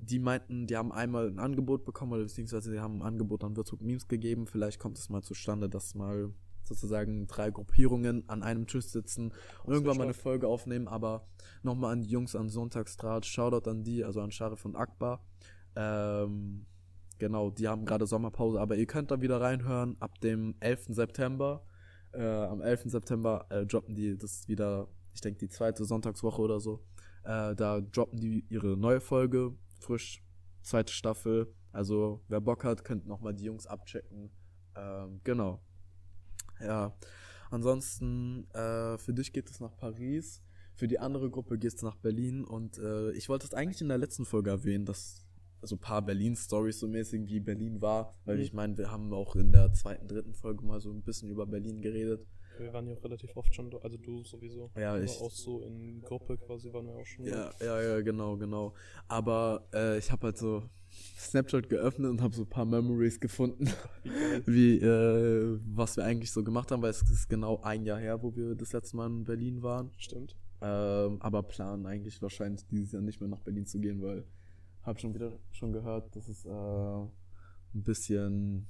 Die 0.00 0.20
meinten, 0.20 0.68
die 0.68 0.76
haben 0.76 0.92
einmal 0.92 1.26
ein 1.26 1.40
Angebot 1.40 1.84
bekommen, 1.84 2.12
oder 2.12 2.22
beziehungsweise 2.22 2.70
die 2.70 2.78
haben 2.78 2.98
ein 2.98 3.02
Angebot 3.02 3.42
an 3.42 3.56
Würzburg 3.56 3.80
Memes 3.80 4.06
gegeben. 4.06 4.46
Vielleicht 4.46 4.78
kommt 4.78 4.98
es 4.98 5.08
mal 5.08 5.22
zustande, 5.22 5.68
dass 5.68 5.96
mal 5.96 6.32
sozusagen 6.68 7.26
drei 7.26 7.50
Gruppierungen 7.50 8.28
an 8.28 8.42
einem 8.42 8.66
Tisch 8.66 8.86
sitzen 8.86 9.32
und 9.64 9.72
irgendwann 9.72 9.96
mal 9.96 10.04
eine. 10.04 10.14
Folge 10.14 10.46
aufnehmen. 10.46 10.88
Aber 10.88 11.26
nochmal 11.62 11.92
an 11.92 12.02
die 12.02 12.08
Jungs 12.08 12.36
an 12.36 12.48
Sonntagsdraht, 12.48 13.26
Shoutout 13.26 13.68
an 13.68 13.84
die, 13.84 14.04
also 14.04 14.20
an 14.20 14.30
Sharif 14.30 14.64
und 14.64 14.76
Akbar. 14.76 15.24
Ähm, 15.76 16.66
genau, 17.18 17.50
die 17.50 17.68
haben 17.68 17.84
gerade 17.84 18.06
Sommerpause, 18.06 18.60
aber 18.60 18.76
ihr 18.76 18.86
könnt 18.86 19.10
da 19.10 19.20
wieder 19.20 19.40
reinhören 19.40 19.96
ab 20.00 20.20
dem 20.20 20.54
11. 20.60 20.86
September. 20.88 21.64
Äh, 22.12 22.24
am 22.24 22.62
11. 22.62 22.84
September 22.86 23.46
äh, 23.50 23.66
droppen 23.66 23.94
die 23.94 24.16
das 24.16 24.48
wieder, 24.48 24.88
ich 25.12 25.20
denke 25.20 25.38
die 25.38 25.48
zweite 25.48 25.84
Sonntagswoche 25.84 26.40
oder 26.40 26.60
so. 26.60 26.84
Äh, 27.24 27.54
da 27.54 27.80
droppen 27.80 28.18
die 28.18 28.44
ihre 28.48 28.76
neue 28.76 29.00
Folge, 29.00 29.54
frisch, 29.80 30.22
zweite 30.62 30.92
Staffel. 30.92 31.54
Also 31.72 32.24
wer 32.28 32.40
Bock 32.40 32.64
hat, 32.64 32.84
könnt 32.84 33.06
nochmal 33.06 33.34
die 33.34 33.44
Jungs 33.44 33.66
abchecken. 33.66 34.30
Ähm, 34.74 35.20
genau. 35.24 35.60
Ja. 36.60 36.96
Ansonsten, 37.50 38.46
äh, 38.52 38.98
für 38.98 39.12
dich 39.14 39.32
geht 39.32 39.50
es 39.50 39.60
nach 39.60 39.76
Paris. 39.76 40.42
Für 40.74 40.86
die 40.86 40.98
andere 40.98 41.28
Gruppe 41.30 41.58
geht 41.58 41.74
es 41.74 41.82
nach 41.82 41.96
Berlin. 41.96 42.44
Und 42.44 42.78
äh, 42.78 43.10
ich 43.12 43.28
wollte 43.28 43.46
es 43.46 43.54
eigentlich 43.54 43.80
in 43.80 43.88
der 43.88 43.98
letzten 43.98 44.24
Folge 44.24 44.50
erwähnen, 44.50 44.84
dass 44.84 45.24
so 45.62 45.74
ein 45.74 45.80
paar 45.80 46.02
Berlin-Stories 46.02 46.78
so 46.78 46.86
mäßig 46.86 47.26
wie 47.28 47.40
Berlin 47.40 47.80
war. 47.82 48.14
Weil 48.24 48.36
Mhm. 48.36 48.42
ich 48.42 48.52
meine, 48.52 48.78
wir 48.78 48.90
haben 48.90 49.12
auch 49.12 49.34
in 49.34 49.50
der 49.50 49.72
zweiten, 49.72 50.06
dritten 50.06 50.34
Folge 50.34 50.64
mal 50.64 50.80
so 50.80 50.90
ein 50.90 51.02
bisschen 51.02 51.30
über 51.30 51.46
Berlin 51.46 51.80
geredet. 51.80 52.24
Wir 52.58 52.72
waren 52.72 52.86
ja 52.88 52.94
auch 52.94 53.04
relativ 53.04 53.36
oft 53.36 53.54
schon, 53.54 53.72
also 53.82 53.96
du 53.96 54.24
sowieso. 54.24 54.70
Ja, 54.76 54.98
ich- 55.00 55.20
auch 55.20 55.30
so 55.30 55.62
in 55.62 56.00
Gruppe 56.02 56.36
quasi 56.38 56.72
waren 56.72 56.86
wir 56.86 56.94
auch 56.94 57.06
schon. 57.06 57.24
Ja, 57.24 57.50
ja, 57.60 57.80
ja, 57.82 58.00
genau, 58.02 58.36
genau. 58.36 58.74
Aber 59.08 59.66
äh, 59.72 59.98
ich 59.98 60.10
habe 60.12 60.26
halt 60.28 60.38
so 60.38 60.64
Snapchat 61.18 61.68
geöffnet 61.68 62.10
und 62.10 62.22
habe 62.22 62.34
so 62.34 62.42
ein 62.42 62.48
paar 62.48 62.64
Memories 62.64 63.20
gefunden, 63.20 63.68
Wie 64.46 64.78
äh, 64.78 65.58
was 65.66 65.96
wir 65.96 66.04
eigentlich 66.04 66.32
so 66.32 66.42
gemacht 66.42 66.70
haben, 66.70 66.82
weil 66.82 66.90
es 66.90 67.02
ist 67.02 67.28
genau 67.28 67.60
ein 67.62 67.84
Jahr 67.84 67.98
her, 67.98 68.22
wo 68.22 68.34
wir 68.34 68.54
das 68.54 68.72
letzte 68.72 68.96
Mal 68.96 69.06
in 69.06 69.24
Berlin 69.24 69.62
waren. 69.62 69.90
Stimmt. 69.96 70.36
Ähm, 70.60 71.20
aber 71.20 71.42
planen 71.42 71.86
eigentlich 71.86 72.20
wahrscheinlich 72.20 72.66
dieses 72.66 72.92
Jahr 72.92 73.02
nicht 73.02 73.20
mehr 73.20 73.28
nach 73.28 73.40
Berlin 73.40 73.66
zu 73.66 73.78
gehen, 73.78 74.02
weil 74.02 74.24
habe 74.82 74.98
schon 74.98 75.14
wieder 75.14 75.38
schon 75.52 75.72
gehört, 75.72 76.14
dass 76.16 76.28
es 76.28 76.44
äh, 76.44 76.50
ein 76.50 77.10
bisschen 77.84 78.66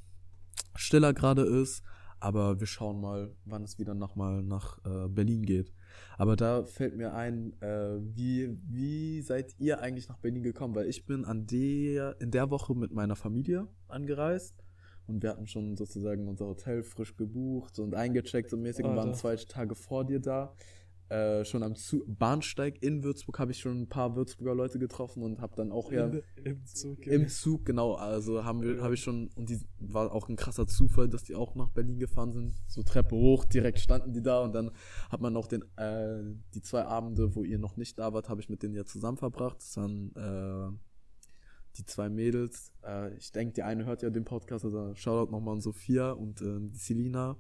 stiller 0.75 1.15
gerade 1.15 1.43
ist. 1.43 1.83
Aber 2.21 2.59
wir 2.59 2.67
schauen 2.67 3.01
mal, 3.01 3.35
wann 3.45 3.63
es 3.63 3.79
wieder 3.79 3.95
nochmal 3.95 4.43
nach 4.43 4.79
äh, 4.85 5.09
Berlin 5.09 5.45
geht. 5.45 5.73
Aber 6.17 6.37
da 6.37 6.65
fällt 6.65 6.97
mir 6.97 7.15
ein, 7.15 7.53
äh, 7.61 7.99
wie, 8.01 8.59
wie 8.69 9.23
seid 9.23 9.55
ihr 9.59 9.81
eigentlich 9.81 10.09
nach 10.09 10.19
Berlin 10.19 10.43
gekommen? 10.43 10.75
Weil 10.75 10.89
ich 10.89 11.07
bin 11.07 11.25
an 11.25 11.47
der, 11.47 12.21
in 12.21 12.31
der 12.31 12.51
Woche 12.51 12.75
mit 12.75 12.93
meiner 12.93 13.17
Familie 13.17 13.69
angereist 13.89 14.65
und 15.07 15.23
wir 15.23 15.31
hatten 15.31 15.47
schon 15.47 15.77
sozusagen 15.77 16.29
unser 16.29 16.47
Hotel 16.47 16.83
frisch 16.83 17.17
gebucht 17.17 17.79
und 17.79 17.95
eingecheckt 17.95 18.53
und 18.53 18.63
mäßig 18.63 18.85
und 18.85 18.95
waren 18.95 19.15
zwei 19.15 19.37
Tage 19.37 19.75
vor 19.75 20.05
dir 20.05 20.21
da. 20.21 20.55
Äh, 21.11 21.45
schon 21.47 21.63
am 21.63 21.75
Zu 21.75 22.05
Bahnsteig 22.07 22.83
in 22.83 23.03
Würzburg 23.03 23.39
habe 23.39 23.53
ich 23.53 23.61
schon 23.61 23.81
ein 23.83 23.89
paar 23.89 24.15
Würzburger 24.15 24.55
Leute 24.55 24.79
getroffen 24.79 25.23
und 25.23 25.41
habe 25.41 25.57
dann 25.57 25.73
auch 25.73 25.91
ja 25.91 26.07
In, 26.07 26.23
Im 26.45 26.67
Zug. 26.67 27.07
im 27.07 27.29
Zug, 27.29 27.65
genau, 27.65 27.95
also 27.95 28.45
haben 28.45 28.61
wir, 28.61 28.83
habe 28.83 28.93
ich 28.93 29.01
schon, 29.01 29.31
und 29.35 29.49
die 29.49 29.59
war 29.79 30.13
auch 30.13 30.29
ein 30.29 30.37
krasser 30.37 30.67
Zufall, 30.67 31.09
dass 31.09 31.25
die 31.25 31.35
auch 31.35 31.55
nach 31.55 31.71
Berlin 31.71 31.99
gefahren 31.99 32.33
sind. 32.33 32.55
So 32.67 32.83
Treppe 32.83 33.17
hoch, 33.17 33.47
direkt 33.47 33.79
standen 33.79 34.13
die 34.13 34.21
da 34.21 34.41
und 34.43 34.55
dann 34.55 34.71
hat 35.09 35.23
man 35.23 35.33
noch 35.33 35.47
den, 35.47 35.63
äh, 35.77 36.23
die 36.55 36.61
zwei 36.61 36.85
Abende, 36.85 37.35
wo 37.35 37.43
ihr 37.43 37.59
noch 37.59 37.79
nicht 37.79 37.99
da 37.99 38.13
wart, 38.13 38.29
habe 38.29 38.43
ich 38.43 38.51
mit 38.51 38.63
denen 38.63 38.75
ja 38.75 38.85
zusammen 38.85 39.17
verbracht. 39.17 39.59
Das 39.61 39.77
waren 39.79 40.13
äh, 40.15 40.77
die 41.79 41.87
zwei 41.87 42.11
Mädels. 42.11 42.73
Äh, 42.85 43.15
ich 43.15 43.33
denke, 43.33 43.55
die 43.55 43.63
eine 43.63 43.87
hört 43.87 44.03
ja 44.03 44.11
den 44.11 44.25
Podcast, 44.25 44.65
also 44.65 44.95
Shoutout 44.95 45.31
nochmal 45.33 45.55
an 45.55 45.61
Sophia 45.63 46.11
und 46.13 46.43
äh, 46.43 46.69
Selina. 46.73 47.37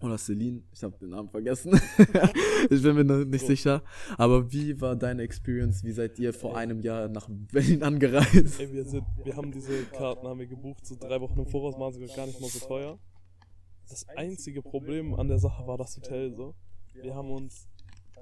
Oder 0.00 0.18
Celine, 0.18 0.62
ich 0.72 0.82
habe 0.82 0.96
den 0.98 1.10
Namen 1.10 1.30
vergessen. 1.30 1.72
ich 2.70 2.82
bin 2.82 2.96
mir 2.96 3.04
noch 3.04 3.24
nicht 3.24 3.40
So. 3.40 3.46
sicher. 3.46 3.82
Aber 4.18 4.52
wie 4.52 4.78
war 4.80 4.94
deine 4.94 5.22
Experience? 5.22 5.82
Wie 5.84 5.92
seid 5.92 6.18
ihr 6.18 6.34
vor 6.34 6.56
einem 6.56 6.80
Jahr 6.80 7.08
nach 7.08 7.28
Berlin 7.30 7.82
angereist? 7.82 8.60
Ey, 8.60 8.72
wir 8.72 8.84
sind, 8.84 9.04
wir 9.24 9.34
haben 9.36 9.50
diese 9.52 9.84
Karten 9.86 10.26
haben 10.26 10.38
wir 10.38 10.46
gebucht, 10.46 10.86
so 10.86 10.96
drei 10.96 11.18
Wochen 11.20 11.38
im 11.40 11.46
Voraus, 11.46 11.78
waren 11.78 11.94
sogar 11.94 12.14
gar 12.14 12.26
nicht 12.26 12.40
mal 12.40 12.50
so 12.50 12.66
teuer. 12.66 12.98
Das 13.88 14.06
einzige 14.10 14.60
Problem 14.62 15.14
an 15.14 15.28
der 15.28 15.38
Sache 15.38 15.66
war 15.66 15.78
das 15.78 15.96
Hotel 15.96 16.34
so. 16.34 16.54
Wir 16.92 17.14
haben 17.14 17.30
uns 17.30 17.68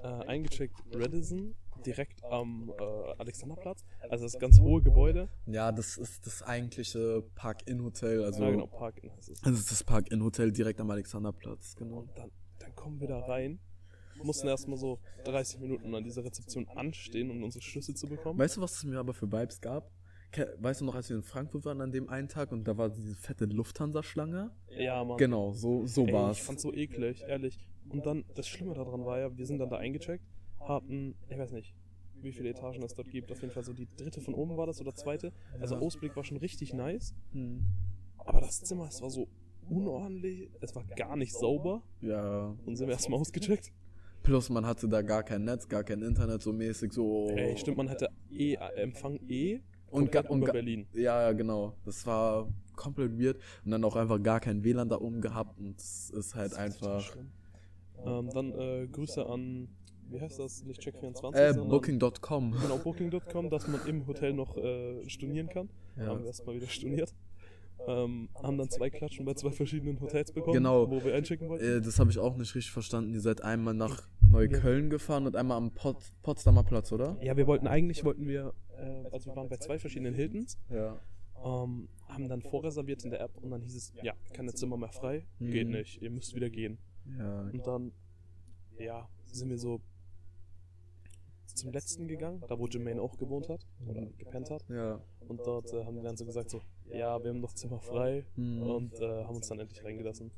äh, 0.01 0.07
eingecheckt 0.07 0.75
Radisson, 0.93 1.55
direkt 1.85 2.23
am 2.25 2.71
äh, 2.79 2.83
Alexanderplatz. 3.17 3.85
Also 4.09 4.25
das 4.25 4.39
ganz 4.39 4.59
hohe 4.59 4.81
Gebäude. 4.81 5.29
Ja, 5.45 5.71
das 5.71 5.97
ist 5.97 6.25
das 6.25 6.41
eigentliche 6.41 7.23
Park-In-Hotel. 7.35 8.23
Also, 8.23 8.43
ja, 8.43 8.51
genau, 8.51 8.67
Park 8.67 9.01
heißt 9.03 9.29
es. 9.29 9.41
das 9.41 9.53
ist 9.53 9.71
das 9.71 9.83
Park-In-Hotel 9.83 10.51
direkt 10.51 10.79
am 10.79 10.89
Alexanderplatz, 10.89 11.75
genau. 11.75 11.99
Und 11.99 12.17
dann, 12.17 12.31
dann 12.59 12.75
kommen 12.75 12.99
wir 12.99 13.07
da 13.07 13.19
rein, 13.19 13.59
mussten 14.23 14.47
erstmal 14.47 14.77
so 14.77 14.99
30 15.25 15.59
Minuten 15.59 15.93
an 15.93 16.03
dieser 16.03 16.23
Rezeption 16.23 16.67
anstehen, 16.69 17.29
um 17.29 17.43
unsere 17.43 17.63
Schlüssel 17.63 17.95
zu 17.95 18.07
bekommen. 18.07 18.39
Weißt 18.39 18.57
du, 18.57 18.61
was 18.61 18.77
es 18.77 18.83
mir 18.83 18.99
aber 18.99 19.13
für 19.13 19.31
Vibes 19.31 19.61
gab? 19.61 19.91
Weißt 20.57 20.81
du 20.81 20.85
noch, 20.85 20.95
als 20.95 21.09
wir 21.09 21.15
in 21.15 21.23
Frankfurt 21.23 21.63
waren 21.63 21.79
an 21.79 21.91
dem 21.91 22.09
einen 22.09 22.27
Tag 22.27 22.51
und 22.51 22.67
da 22.67 22.77
war 22.77 22.89
diese 22.89 23.15
fette 23.15 23.45
Lufthansa-Schlange? 23.45 24.51
Ja, 24.69 25.03
Mann. 25.03 25.17
Genau, 25.17 25.53
so, 25.53 25.85
so 25.85 26.05
Ey, 26.05 26.13
war's. 26.13 26.37
ich 26.37 26.43
fand's 26.43 26.61
so 26.61 26.73
eklig, 26.73 27.23
ehrlich. 27.25 27.57
Und 27.89 28.05
dann, 28.05 28.25
das 28.35 28.47
Schlimme 28.47 28.73
daran 28.73 29.05
war 29.05 29.19
ja, 29.19 29.37
wir 29.37 29.45
sind 29.45 29.59
dann 29.59 29.69
da 29.69 29.77
eingecheckt, 29.77 30.25
hatten, 30.67 31.15
ich 31.29 31.37
weiß 31.37 31.51
nicht, 31.51 31.73
wie 32.21 32.31
viele 32.31 32.49
Etagen 32.49 32.81
es 32.83 32.93
dort 32.93 33.09
gibt. 33.09 33.31
Auf 33.31 33.41
jeden 33.41 33.53
Fall 33.53 33.63
so 33.63 33.73
die 33.73 33.87
dritte 33.97 34.21
von 34.21 34.33
oben 34.33 34.57
war 34.57 34.65
das 34.65 34.81
oder 34.81 34.93
zweite. 34.93 35.31
Also. 35.59 35.75
Ausblick 35.75 36.15
war 36.15 36.23
schon 36.23 36.37
richtig 36.37 36.73
nice. 36.73 37.13
Hm. 37.31 37.65
Aber 38.17 38.41
das 38.41 38.63
Zimmer, 38.63 38.87
es 38.87 39.01
war 39.01 39.09
so 39.09 39.27
unordentlich, 39.69 40.49
es 40.61 40.75
war 40.75 40.83
gar 40.83 41.15
nicht 41.15 41.33
sauber. 41.33 41.83
Ja. 42.01 42.55
Und 42.65 42.75
sind 42.75 42.87
wir 42.87 42.93
erstmal 42.93 43.19
ausgecheckt. 43.19 43.71
Plus 44.23 44.49
man 44.49 44.65
hatte 44.65 44.89
da 44.89 45.03
gar 45.03 45.21
kein 45.23 45.43
Netz, 45.43 45.67
gar 45.67 45.83
kein 45.83 46.01
Internet, 46.01 46.41
so 46.41 46.51
mäßig, 46.51 46.91
so. 46.93 47.29
Ey, 47.29 47.55
stimmt, 47.57 47.77
man 47.77 47.89
hatte 47.89 48.09
eh 48.31 48.55
Empfang 48.75 49.19
eh 49.29 49.59
Und, 49.91 50.11
ga, 50.11 50.21
und 50.21 50.43
Berlin. 50.45 50.87
Ja, 50.93 51.21
ja, 51.21 51.31
genau. 51.33 51.75
Das 51.85 52.07
war 52.07 52.47
komplett 52.75 53.19
weird. 53.19 53.37
Und 53.63 53.71
dann 53.71 53.83
auch 53.83 53.95
einfach 53.95 54.21
gar 54.21 54.39
kein 54.39 54.63
WLAN 54.63 54.89
da 54.89 54.99
oben 54.99 55.21
gehabt. 55.21 55.59
Und 55.59 55.79
es 55.79 56.09
ist 56.09 56.33
halt 56.33 56.53
Das 56.53 56.77
total 56.79 56.97
einfach. 56.97 57.17
Ähm, 58.03 58.29
dann 58.33 58.51
äh, 58.53 58.87
Grüße 58.87 59.25
an, 59.25 59.69
wie 60.09 60.19
heißt 60.21 60.39
das? 60.39 60.63
Nicht 60.63 60.81
Check24, 60.81 61.33
Äh, 61.35 61.53
Booking.com. 61.53 62.51
Genau, 62.61 62.77
Booking.com, 62.77 63.49
dass 63.49 63.67
man 63.67 63.85
im 63.87 64.05
Hotel 64.07 64.33
noch 64.33 64.55
äh, 64.57 65.07
stornieren 65.09 65.49
kann. 65.49 65.69
Ja. 65.97 66.07
Haben 66.07 66.19
wir 66.21 66.27
erstmal 66.27 66.55
wieder 66.55 66.67
storniert. 66.67 67.13
Ähm, 67.87 68.29
haben 68.41 68.57
dann 68.57 68.69
zwei 68.69 68.89
Klatschen 68.89 69.25
bei 69.25 69.33
zwei 69.35 69.51
verschiedenen 69.51 69.99
Hotels 69.99 70.31
bekommen, 70.31 70.55
Genau. 70.57 70.89
wo 70.89 71.03
wir 71.03 71.13
einchecken 71.13 71.49
wollten. 71.49 71.63
Äh, 71.65 71.81
das 71.81 71.99
habe 71.99 72.09
ich 72.09 72.17
auch 72.17 72.35
nicht 72.35 72.55
richtig 72.55 72.71
verstanden. 72.71 73.13
Ihr 73.13 73.21
seid 73.21 73.43
einmal 73.43 73.73
nach 73.73 74.07
Neukölln 74.31 74.89
gefahren 74.89 75.27
und 75.27 75.35
einmal 75.35 75.57
am 75.57 75.71
Pot 75.71 75.97
Potsdamer 76.23 76.63
Platz, 76.63 76.91
oder? 76.91 77.17
Ja, 77.21 77.37
wir 77.37 77.45
wollten 77.47 77.67
eigentlich, 77.67 78.03
wollten 78.03 78.27
wir, 78.27 78.53
äh, 78.77 79.03
also 79.11 79.29
wir 79.29 79.35
waren 79.35 79.49
bei 79.49 79.57
zwei 79.57 79.77
verschiedenen 79.77 80.15
Hiltons, 80.15 80.57
Ja. 80.69 80.99
ähm, 81.43 81.89
haben 82.07 82.27
dann 82.29 82.41
vorreserviert 82.41 83.03
in 83.03 83.11
der 83.11 83.19
App 83.21 83.37
und 83.41 83.51
dann 83.51 83.61
hieß 83.61 83.75
es, 83.75 83.93
ja, 84.01 84.13
keine 84.33 84.53
Zimmer 84.53 84.77
mehr 84.77 84.91
frei, 84.91 85.25
geht 85.39 85.67
Mhm. 85.67 85.73
nicht, 85.73 86.01
ihr 86.01 86.09
müsst 86.09 86.33
wieder 86.33 86.49
gehen. 86.49 86.79
Ja. 87.19 87.41
Und 87.53 87.67
dann, 87.67 87.91
ja, 88.79 89.07
sind 89.25 89.49
wir 89.49 89.57
so 89.59 89.81
zum 91.55 91.71
letzten 91.71 92.07
gegangen, 92.07 92.43
da 92.47 92.57
wo 92.59 92.67
Jermaine 92.67 93.01
auch 93.01 93.17
gewohnt 93.17 93.49
hat 93.49 93.65
oder 93.87 94.05
gepennt 94.17 94.49
hat. 94.49 94.63
Ja. 94.69 95.01
Und 95.27 95.41
dort 95.45 95.71
äh, 95.73 95.83
haben 95.85 95.95
die 95.95 96.03
dann 96.03 96.17
so 96.17 96.25
gesagt, 96.25 96.49
so, 96.49 96.61
ja, 96.89 97.21
wir 97.23 97.31
haben 97.31 97.39
noch 97.41 97.53
Zimmer 97.53 97.79
frei 97.79 98.25
Mhm. 98.35 98.61
und 98.63 98.99
äh, 99.01 99.23
haben 99.23 99.35
uns 99.35 99.47
dann 99.47 99.59
endlich 99.59 99.83
reingelassen. 99.83 100.31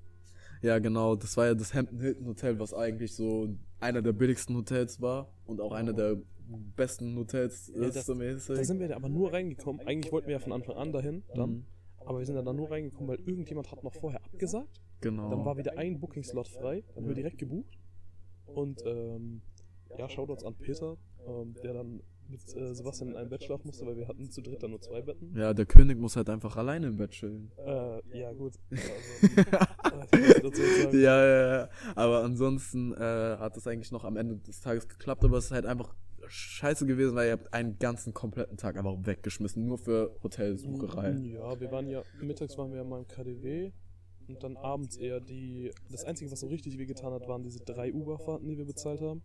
Ja, 0.62 0.80
genau. 0.80 1.16
Das 1.16 1.38
war 1.38 1.46
ja 1.48 1.54
das 1.56 1.74
Hampton 1.74 2.00
Hilton 2.00 2.26
Hotel, 2.28 2.60
was 2.60 2.74
eigentlich 2.74 3.14
so 3.14 3.50
einer 3.80 4.02
der 4.02 4.14
billigsten 4.14 4.56
Hotels 4.56 5.02
war 5.02 5.28
und 5.46 5.62
auch 5.62 5.72
einer 5.72 5.94
der 5.94 6.18
besten 6.76 7.16
Hotels 7.18 7.72
Ja, 7.76 7.90
das- 7.90 8.08
mäßig. 8.08 8.56
Da 8.56 8.64
sind 8.64 8.80
wir 8.80 8.96
aber 8.96 9.10
nur 9.10 9.34
reingekommen. 9.34 9.86
Eigentlich 9.86 10.12
wollten 10.12 10.28
wir 10.28 10.34
ja 10.34 10.40
von 10.40 10.54
Anfang 10.54 10.76
an 10.78 10.92
dahin, 10.94 11.24
dann. 11.36 11.50
Mhm. 11.52 11.66
Aber 12.06 12.20
wir 12.20 12.26
sind 12.26 12.36
dann 12.36 12.46
da 12.46 12.54
nur 12.54 12.72
reingekommen, 12.72 13.08
weil 13.10 13.20
irgendjemand 13.28 13.70
hat 13.70 13.84
noch 13.84 13.94
vorher 13.94 14.24
abgesagt. 14.24 14.82
Genau. 15.02 15.30
Dann 15.30 15.44
war 15.46 15.58
wieder 15.58 15.78
ein 15.78 16.00
Booking-Slot 16.00 16.48
frei. 16.48 16.84
Dann 16.88 17.04
haben 17.04 17.08
wir 17.10 17.16
direkt 17.16 17.38
gebucht. 17.38 17.78
Und 18.46 18.82
ähm, 18.86 19.42
ja, 19.98 20.08
Shoutouts 20.10 20.44
an 20.46 20.56
Peter, 20.56 20.96
ähm, 21.28 21.56
der 21.64 21.74
dann 21.74 22.02
mit 22.30 22.42
äh, 22.56 22.74
Sebastian 22.74 23.12
in 23.12 23.16
einem 23.16 23.30
Bett 23.30 23.44
schlafen 23.44 23.68
musste, 23.68 23.86
weil 23.86 23.96
wir 23.96 24.08
hatten 24.08 24.30
zu 24.30 24.42
dritt 24.42 24.62
dann 24.62 24.72
nur 24.72 24.82
zwei 24.82 25.02
Betten. 25.02 25.36
ja, 25.36 25.54
der 25.54 25.66
König 25.66 25.98
muss 25.98 26.16
halt 26.16 26.30
einfach 26.30 26.58
alleine 26.58 26.88
im 26.88 26.98
Bett 26.98 27.12
chillen. 27.12 27.52
Äh, 27.58 28.20
ja, 28.20 28.34
gut. 28.34 28.54
Also? 29.90 30.98
Ja, 30.98 31.26
ja, 31.26 31.58
ja. 31.58 31.70
Aber 31.96 32.24
ansonsten 32.24 32.94
äh, 32.94 32.98
hat 32.98 33.58
es 33.58 33.68
eigentlich 33.68 33.92
noch 33.92 34.04
am 34.04 34.18
Ende 34.18 34.38
des 34.38 34.62
Tages 34.62 34.88
geklappt, 34.88 35.24
aber 35.24 35.38
es 35.38 35.46
ist 35.46 35.52
halt 35.52 35.66
einfach 35.66 35.96
scheiße 36.28 36.86
gewesen, 36.86 37.16
weil 37.16 37.28
ihr 37.28 37.34
habt 37.34 37.54
einen 37.54 37.78
ganzen 37.80 38.14
kompletten 38.14 38.58
Tag 38.58 38.78
einfach 38.78 38.96
weggeschmissen, 39.00 39.66
nur 39.66 39.78
für 39.78 40.16
Hotelsucherei. 40.24 41.12
Ja, 41.12 41.60
wir 41.60 41.72
waren 41.72 41.88
ja, 41.88 42.04
mittags 42.22 42.58
waren 42.58 42.72
wir 42.72 42.78
ja 42.78 42.84
mal 42.84 43.00
im 43.00 43.08
KDW 43.08 43.72
und 44.28 44.44
dann 44.44 44.58
abends 44.58 44.98
eher 44.98 45.20
die, 45.20 45.72
das 45.90 46.04
Einzige, 46.04 46.32
was 46.32 46.40
so 46.42 46.48
richtig 46.48 46.78
wehgetan 46.78 47.14
hat, 47.14 47.28
waren 47.28 47.44
diese 47.44 47.60
drei 47.60 47.94
Uber-Fahrten, 47.94 48.48
die 48.48 48.58
wir 48.58 48.66
bezahlt 48.66 49.02
haben. 49.02 49.24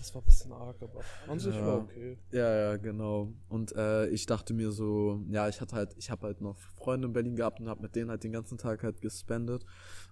Das 0.00 0.14
war 0.14 0.22
ein 0.22 0.24
bisschen 0.24 0.50
arg, 0.52 0.76
aber 0.80 1.02
an 1.28 1.38
sich 1.38 1.54
Ja. 1.54 1.66
war 1.66 1.82
okay. 1.82 2.16
Ja, 2.32 2.56
ja, 2.56 2.76
genau. 2.78 3.34
Und 3.50 3.76
äh, 3.76 4.08
ich 4.08 4.24
dachte 4.24 4.54
mir 4.54 4.72
so, 4.72 5.22
ja, 5.28 5.46
ich 5.46 5.60
hatte 5.60 5.76
halt, 5.76 5.94
ich 5.98 6.10
habe 6.10 6.26
halt 6.26 6.40
noch 6.40 6.56
Freunde 6.76 7.06
in 7.06 7.12
Berlin 7.12 7.36
gehabt 7.36 7.60
und 7.60 7.68
habe 7.68 7.82
mit 7.82 7.94
denen 7.94 8.08
halt 8.08 8.24
den 8.24 8.32
ganzen 8.32 8.56
Tag 8.56 8.82
halt 8.82 9.02
gespendet 9.02 9.66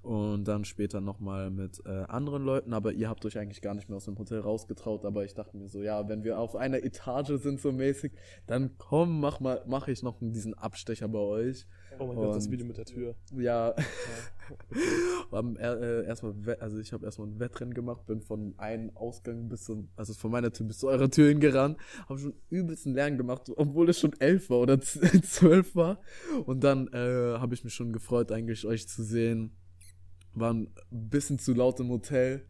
und 0.08 0.44
dann 0.48 0.64
später 0.64 1.00
nochmal 1.02 1.50
mit 1.50 1.82
äh, 1.84 1.90
anderen 2.08 2.42
Leuten, 2.42 2.72
aber 2.72 2.92
ihr 2.92 3.08
habt 3.10 3.26
euch 3.26 3.38
eigentlich 3.38 3.60
gar 3.60 3.74
nicht 3.74 3.88
mehr 3.88 3.96
aus 3.96 4.06
dem 4.06 4.18
Hotel 4.18 4.40
rausgetraut, 4.40 5.04
aber 5.04 5.24
ich 5.24 5.34
dachte 5.34 5.56
mir 5.56 5.68
so, 5.68 5.82
ja, 5.82 6.08
wenn 6.08 6.24
wir 6.24 6.38
auf 6.38 6.56
einer 6.56 6.82
Etage 6.82 7.32
sind 7.42 7.60
so 7.60 7.72
mäßig, 7.72 8.12
dann 8.46 8.70
komm, 8.78 9.20
mach 9.20 9.40
mal, 9.40 9.62
mache 9.66 9.92
ich 9.92 10.02
noch 10.02 10.16
diesen 10.20 10.54
Abstecher 10.54 11.08
bei 11.08 11.18
euch. 11.18 11.66
Oh 11.98 12.06
mein 12.06 12.16
Gott, 12.16 12.34
das 12.36 12.46
Und- 12.46 12.52
Video 12.52 12.66
mit 12.66 12.78
der 12.78 12.84
Tür. 12.86 13.14
Ja, 13.36 13.74
Ja, 15.32 15.42
er- 15.58 15.80
äh, 15.80 16.06
erstmal, 16.06 16.34
also 16.60 16.78
ich 16.78 16.92
habe 16.92 17.04
erstmal 17.04 17.28
ein 17.28 17.38
Wettrennen 17.38 17.74
gemacht, 17.74 18.06
bin 18.06 18.20
von 18.22 18.54
einem 18.56 18.96
Ausgang 18.96 19.48
bis 19.48 19.64
zum, 19.64 19.88
also 19.96 20.14
von 20.14 20.30
meiner 20.30 20.52
Tür 20.52 20.66
bis 20.66 20.78
zu 20.78 20.88
eurer 20.88 21.10
Tür 21.10 21.28
hingerannt, 21.28 21.76
habe 22.08 22.18
schon 22.18 22.34
übelsten 22.48 22.94
Lärm 22.94 23.18
gemacht, 23.18 23.50
obwohl 23.56 23.88
es 23.90 23.98
schon 24.00 24.12
elf 24.20 24.48
war 24.50 24.58
oder 24.60 24.80
zwölf 24.80 25.74
war. 25.76 26.00
Und 26.46 26.64
dann 26.64 26.88
äh, 26.88 27.38
habe 27.38 27.54
ich 27.54 27.64
mich 27.64 27.74
schon 27.74 27.92
gefreut, 27.92 28.32
eigentlich 28.32 28.64
euch 28.66 28.88
zu 28.88 29.02
sehen. 29.02 29.52
War 30.40 30.54
ein 30.54 30.68
bisschen 30.90 31.38
zu 31.38 31.54
laut 31.54 31.80
im 31.80 31.88
Hotel. 31.88 32.44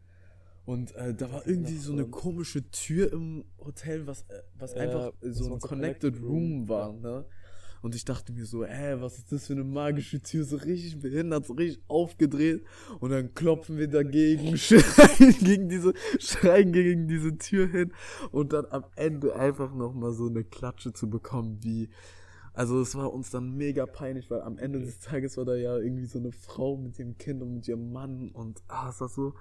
Und 0.64 0.94
äh, 0.96 1.14
da 1.14 1.32
war 1.32 1.46
irgendwie 1.46 1.76
so 1.76 1.92
eine 1.92 2.04
komische 2.06 2.70
Tür 2.70 3.10
im 3.12 3.44
Hotel, 3.58 4.06
was, 4.06 4.22
äh, 4.24 4.42
was 4.58 4.74
Ja, 4.74 4.82
einfach 4.82 5.12
so 5.22 5.54
ein 5.54 5.60
Connected 5.60 6.20
Room, 6.20 6.68
war, 6.68 6.92
ne? 6.92 7.24
Und 7.80 7.94
ich 7.94 8.04
dachte 8.04 8.32
mir 8.32 8.44
so, 8.44 8.64
ey, 8.64 9.00
was 9.00 9.18
ist 9.18 9.32
das 9.32 9.46
für 9.46 9.52
eine 9.52 9.64
magische 9.64 10.20
Tür? 10.20 10.44
So 10.44 10.56
richtig 10.56 10.98
behindert, 10.98 11.46
so 11.46 11.54
richtig 11.54 11.82
aufgedreht. 11.88 12.64
Und 13.00 13.10
dann 13.10 13.34
klopfen 13.34 13.78
wir 13.78 13.88
dagegen, 13.88 14.56
schreien 14.58 15.34
gegen 15.38 15.68
diese, 15.68 15.94
schreien 16.18 16.72
gegen 16.72 17.06
diese 17.06 17.38
Tür 17.38 17.68
hin. 17.68 17.92
Und 18.30 18.52
dann 18.52 18.66
am 18.70 18.84
Ende 18.96 19.36
einfach 19.36 19.74
nochmal 19.74 20.12
so 20.12 20.26
eine 20.26 20.44
Klatsche 20.44 20.92
zu 20.92 21.08
bekommen, 21.08 21.60
wie, 21.62 21.88
also 22.58 22.80
es 22.80 22.94
war 22.94 23.12
uns 23.12 23.30
dann 23.30 23.56
mega 23.56 23.86
peinlich, 23.86 24.30
weil 24.30 24.42
am 24.42 24.58
Ende 24.58 24.80
des 24.80 24.98
Tages 24.98 25.36
war 25.36 25.44
da 25.44 25.54
ja 25.54 25.76
irgendwie 25.78 26.06
so 26.06 26.18
eine 26.18 26.32
Frau 26.32 26.76
mit 26.76 26.98
ihrem 26.98 27.16
Kind 27.16 27.40
und 27.42 27.54
mit 27.54 27.68
ihrem 27.68 27.92
Mann 27.92 28.30
und 28.32 28.62
ah, 28.68 28.90
es 28.90 29.00
war 29.00 29.08
so, 29.08 29.34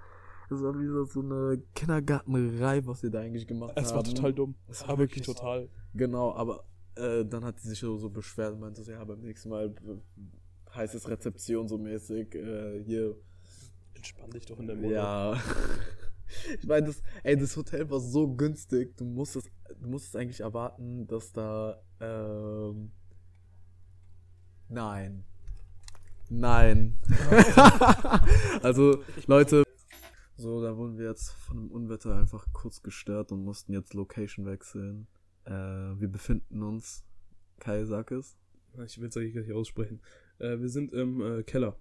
es 0.50 0.62
war 0.62 0.74
wie 0.80 0.88
so, 1.12 1.20
eine 1.22 1.62
Kindergartenreihe, 1.76 2.86
was 2.88 3.04
wir 3.04 3.10
da 3.10 3.20
eigentlich 3.20 3.48
gemacht 3.48 3.76
haben. 3.76 3.84
Es 3.84 3.94
war 3.94 4.04
total 4.04 4.34
dumm. 4.34 4.56
Es 4.68 4.78
Es 4.78 4.82
war 4.84 4.90
war 4.90 4.98
wirklich 5.00 5.28
wirklich- 5.28 5.38
total. 5.38 5.70
Genau, 5.94 6.34
aber 6.34 6.64
äh, 6.96 7.26
dann 7.26 7.44
hat 7.44 7.60
sie 7.60 7.70
sich 7.70 7.80
so, 7.80 7.98
so 7.98 8.10
beschwert 8.10 8.54
und 8.54 8.60
meinte 8.62 8.84
so, 8.84 8.92
ja, 8.92 9.04
beim 9.04 9.20
nächsten 9.22 9.50
Mal 9.50 9.68
äh, 9.68 10.76
heißt 10.76 10.96
es 10.96 11.08
Rezeption 11.10 11.68
so 11.68 11.78
mäßig, 11.78 12.34
äh, 12.36 12.84
hier, 12.84 13.16
Entspann 13.96 14.30
dich 14.30 14.46
doch 14.46 14.60
in 14.60 14.68
der 14.68 14.78
Wohnung. 14.78 14.92
ja. 14.92 15.36
Ich 16.60 16.68
meine, 16.68 16.88
das, 16.88 17.02
ey, 17.24 17.38
das 17.38 17.56
Hotel 17.56 17.90
war 17.90 18.02
so 18.02 18.28
günstig, 18.28 18.98
du 18.98 19.06
musstest, 19.06 19.50
du 19.80 19.88
musstest 19.90 20.18
eigentlich 20.18 20.42
erwarten, 20.42 21.08
dass 21.08 21.32
da, 21.32 21.82
ähm, 22.02 22.92
nein. 24.70 25.24
Nein. 26.30 26.98
also, 28.62 29.02
Leute, 29.28 29.64
so, 30.36 30.62
da 30.62 30.78
wurden 30.78 30.98
wir 30.98 31.08
jetzt 31.10 31.32
von 31.32 31.58
einem 31.58 31.72
Unwetter 31.72 32.16
einfach 32.16 32.46
kurz 32.54 32.84
gestört 32.84 33.32
und 33.32 33.44
mussten 33.44 33.74
jetzt 33.74 33.94
Location 33.94 34.46
wechseln. 34.46 35.08
Äh, 35.46 35.52
wir 35.52 36.08
befinden 36.08 36.62
uns, 36.62 37.04
Kai, 37.60 37.86
sag 37.86 38.12
es. 38.12 38.38
Ich 38.86 39.02
will 39.02 39.10
es 39.10 39.18
eigentlich 39.18 39.34
gar 39.34 39.42
nicht 39.42 39.54
aussprechen. 39.54 40.00
Äh, 40.38 40.60
wir 40.60 40.70
sind 40.70 40.94
im 40.94 41.22
äh, 41.22 41.44
Keller. 41.44 41.76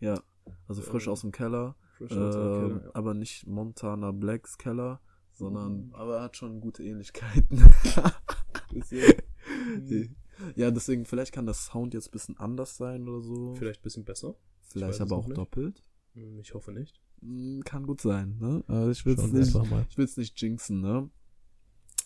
Ja, 0.00 0.22
also 0.66 0.80
frisch 0.80 1.06
Ähm, 1.06 1.12
aus 1.12 1.20
dem 1.20 1.32
Keller. 1.32 1.74
Frisch 1.98 2.12
Äh, 2.12 2.18
aus 2.18 2.34
dem 2.34 2.52
Keller, 2.52 2.84
ja. 2.84 2.90
Aber 2.94 3.12
nicht 3.12 3.46
Montana 3.46 4.12
Blacks 4.12 4.56
Keller, 4.56 5.00
sondern, 5.32 5.90
aber 5.92 6.16
er 6.16 6.22
hat 6.22 6.36
schon 6.36 6.60
gute 6.60 6.82
Ähnlichkeiten. 6.82 7.62
Bisschen, 8.72 9.14
ja, 10.56 10.70
deswegen, 10.70 11.04
vielleicht 11.04 11.32
kann 11.32 11.46
der 11.46 11.54
Sound 11.54 11.94
jetzt 11.94 12.08
ein 12.08 12.12
bisschen 12.12 12.36
anders 12.38 12.76
sein 12.76 13.08
oder 13.08 13.22
so. 13.22 13.54
vielleicht 13.56 13.80
ein 13.80 13.84
bisschen 13.84 14.04
besser. 14.04 14.34
vielleicht 14.62 15.00
aber 15.00 15.16
es 15.18 15.22
auch 15.24 15.26
nicht. 15.26 15.38
doppelt. 15.38 15.82
Hm, 16.14 16.38
Ich 16.40 16.54
hoffe 16.54 16.72
nicht. 16.72 17.00
Mm, 17.20 17.60
Kann 17.60 17.86
gut 17.86 18.00
sein, 18.00 18.36
ne? 18.38 18.62
Aber 18.68 18.90
ich 18.90 19.04
will 19.04 19.14
es 19.18 19.32
nicht, 19.32 19.54
ich 19.90 19.98
will's 19.98 20.16
nicht 20.16 20.40
jinxen, 20.40 20.80
ne? 20.80 21.10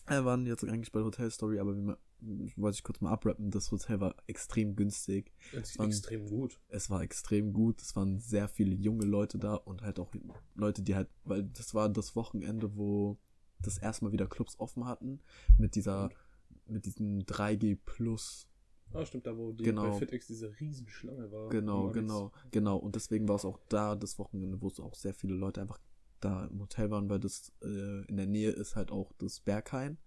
Wir 0.09 0.25
waren 0.25 0.47
jetzt 0.47 0.65
eigentlich 0.65 0.91
bei 0.93 1.03
Hotel 1.03 1.31
Story, 1.31 1.59
aber 1.61 1.77
wie 1.77 1.81
man, 1.83 1.97
wollte 2.57 2.77
ich 2.77 2.83
kurz 2.83 3.01
mal 3.01 3.11
abrappen, 3.12 3.51
das 3.51 3.71
Hotel 3.71 4.01
war 4.01 4.15
extrem 4.27 4.75
günstig. 4.75 5.33
Das 5.53 5.71
ist 5.71 5.79
Wann- 5.79 5.89
extrem 5.89 6.27
gut. 6.29 6.59
Es 6.69 6.89
war 6.91 7.03
extrem 7.03 7.53
gut, 7.53 7.81
es 7.83 7.95
waren 7.95 8.19
sehr 8.19 8.49
viele 8.49 8.75
junge 8.75 9.05
Leute 9.05 9.39
da 9.39 9.55
und 9.55 9.83
halt 9.83 9.99
auch 10.01 10.11
Leute, 10.55 10.83
die 10.83 10.95
halt, 10.95 11.09
weil 11.25 11.45
das 11.45 11.75
war 11.75 11.89
das 11.89 12.17
Wochenende, 12.17 12.77
wo 12.77 13.19
das 13.61 13.79
erste 13.79 14.05
Mal 14.05 14.12
wieder 14.12 14.27
Clubs 14.27 14.59
offen 14.59 14.87
hatten, 14.87 15.21
mit 15.59 15.75
dieser, 15.77 16.11
mit 16.66 16.87
diesem 16.87 17.21
3G 17.21 17.78
Plus 17.85 18.49
Ah, 18.95 19.07
stimmt, 19.07 19.26
da 19.26 19.37
wo 19.37 19.52
die 19.52 19.64
Genau. 19.64 19.90
bei 19.90 19.92
FitX 19.92 20.26
diese 20.26 20.52
Riesenschlange 20.61 21.31
war. 21.33 21.49
Genau, 21.49 21.90
genau, 21.90 22.31
genau. 22.50 22.76
Und 22.76 22.95
deswegen 22.95 23.26
war 23.26 23.37
es 23.37 23.45
auch 23.45 23.59
da 23.69 23.97
das 23.97 24.19
Wochenende, 24.19 24.61
wo 24.61 24.69
es 24.69 24.81
auch 24.81 24.95
sehr 24.95 25.14
viele 25.14 25.35
Leute 25.35 25.62
einfach 25.62 25.78
da 26.21 26.47
im 26.47 26.61
Hotel 26.61 26.90
waren, 26.90 27.09
weil 27.09 27.19
das 27.19 27.52
äh, 27.62 28.04
in 28.07 28.16
der 28.16 28.26
Nähe 28.26 28.50
ist 28.50 28.76
halt 28.76 28.90
auch 28.92 29.12
das 29.19 29.40
Berghain. 29.40 29.99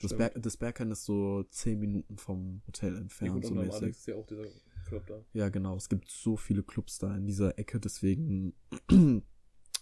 Das. 0.00 0.16
Berg, 0.16 0.34
das 0.42 0.56
Berghain 0.56 0.90
ist 0.90 1.04
so 1.04 1.44
zehn 1.44 1.78
Minuten 1.78 2.16
vom 2.16 2.62
Hotel 2.66 2.90
nichts. 2.90 3.20
Ja, 3.20 3.26
entfernt, 3.28 3.42
gut, 3.42 3.72
so 3.72 3.86
ist 3.86 4.06
ja 4.06 4.16
auch 4.16 4.26
dieser 4.26 4.44
Club 4.86 5.06
da. 5.06 5.24
Ja, 5.32 5.48
genau. 5.48 5.76
Es 5.76 5.88
gibt 5.88 6.10
so 6.10 6.36
viele 6.36 6.62
Clubs 6.62 6.98
da 6.98 7.16
in 7.16 7.24
dieser 7.24 7.56
Ecke, 7.58 7.78
deswegen 7.78 8.54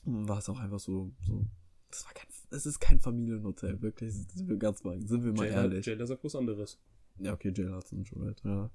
war 0.04 0.38
es 0.38 0.48
auch 0.48 0.58
einfach 0.58 0.78
so, 0.78 1.12
so. 1.22 1.46
Das 1.90 2.04
war 2.06 2.12
kein, 2.14 2.26
es 2.50 2.66
ist 2.66 2.78
kein 2.80 3.00
Familienhotel, 3.00 3.80
wirklich. 3.82 4.14
Sind 4.14 4.48
wir 4.48 4.56
ganz 4.56 4.82
mal, 4.84 5.00
sind 5.06 5.24
wir 5.24 5.32
mal 5.32 5.46
Jailer- 5.46 5.62
ehrlich. 5.62 5.86
Jailer 5.86 6.06
sagt 6.06 6.22
was 6.24 6.34
anderes. 6.36 6.78
Ja, 7.18 7.32
okay, 7.34 7.52
Jail 7.54 7.72
hat 7.72 7.88
schon 7.88 8.22
right, 8.22 8.40
ja. 8.44 8.70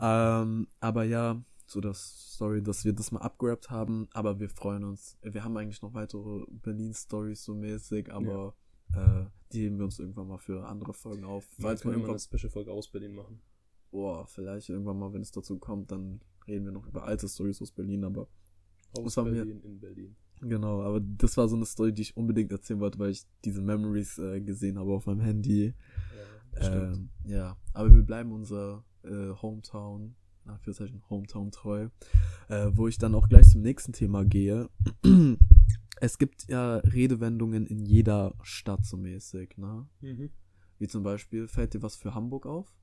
Ähm, 0.00 0.68
aber 0.80 1.04
ja, 1.04 1.42
so 1.66 1.80
das 1.80 2.32
Story, 2.34 2.62
dass 2.62 2.84
wir 2.84 2.92
das 2.92 3.12
mal 3.12 3.20
abgerappt 3.20 3.70
haben, 3.70 4.08
aber 4.12 4.40
wir 4.40 4.48
freuen 4.48 4.84
uns. 4.84 5.18
Wir 5.22 5.44
haben 5.44 5.56
eigentlich 5.56 5.82
noch 5.82 5.92
weitere 5.94 6.44
Berlin-Stories 6.62 7.44
so 7.44 7.54
mäßig, 7.54 8.12
aber 8.12 8.54
äh, 8.94 9.24
die 9.52 9.62
heben 9.64 9.78
wir 9.78 9.84
uns 9.84 9.98
irgendwann 9.98 10.28
mal 10.28 10.38
für 10.38 10.66
andere 10.66 10.94
Folgen 10.94 11.24
auf. 11.24 11.46
Wir 11.58 11.62
Falls 11.64 11.84
wir 11.84 11.92
irgendwann, 11.92 12.10
eine 12.12 12.18
Special-Folge 12.18 12.72
aus 12.72 12.88
Berlin 12.88 13.14
machen. 13.14 13.40
boah, 13.90 14.26
vielleicht 14.26 14.68
irgendwann 14.70 14.98
mal, 14.98 15.12
wenn 15.12 15.22
es 15.22 15.30
dazu 15.30 15.58
kommt, 15.58 15.90
dann 15.92 16.20
reden 16.46 16.64
wir 16.64 16.72
noch 16.72 16.86
über 16.86 17.04
alte 17.04 17.28
Stories 17.28 17.60
aus 17.60 17.72
Berlin, 17.72 18.04
aber 18.04 18.26
Aus 18.98 19.16
mir- 19.16 19.24
Berlin 19.24 19.60
in 19.62 19.78
Berlin. 19.80 20.16
Genau, 20.42 20.82
aber 20.82 21.00
das 21.00 21.36
war 21.36 21.48
so 21.48 21.56
eine 21.56 21.66
Story, 21.66 21.92
die 21.92 22.02
ich 22.02 22.16
unbedingt 22.16 22.52
erzählen 22.52 22.80
wollte, 22.80 22.98
weil 22.98 23.10
ich 23.10 23.24
diese 23.44 23.62
Memories 23.62 24.18
äh, 24.18 24.40
gesehen 24.40 24.78
habe 24.78 24.92
auf 24.92 25.06
meinem 25.06 25.20
Handy. 25.20 25.74
Ja, 26.54 26.62
stimmt. 26.62 26.96
Ähm, 26.96 27.08
ja, 27.24 27.56
aber 27.72 27.94
wir 27.94 28.02
bleiben 28.02 28.32
unser 28.32 28.84
äh, 29.04 29.30
Hometown, 29.30 30.14
Anführungszeichen 30.44 31.02
Hometown 31.08 31.50
treu, 31.50 31.88
äh, 32.48 32.70
wo 32.72 32.88
ich 32.88 32.98
dann 32.98 33.14
auch 33.14 33.28
gleich 33.28 33.48
zum 33.48 33.62
nächsten 33.62 33.92
Thema 33.92 34.24
gehe. 34.24 34.68
es 36.00 36.18
gibt 36.18 36.48
ja 36.48 36.76
Redewendungen 36.78 37.66
in 37.66 37.84
jeder 37.84 38.34
Stadt 38.42 38.84
so 38.84 38.96
mäßig, 38.96 39.56
ne? 39.56 39.86
Mhm. 40.00 40.30
Wie 40.78 40.88
zum 40.88 41.04
Beispiel, 41.04 41.46
fällt 41.46 41.74
dir 41.74 41.82
was 41.82 41.94
für 41.94 42.14
Hamburg 42.14 42.44
auf? 42.44 42.74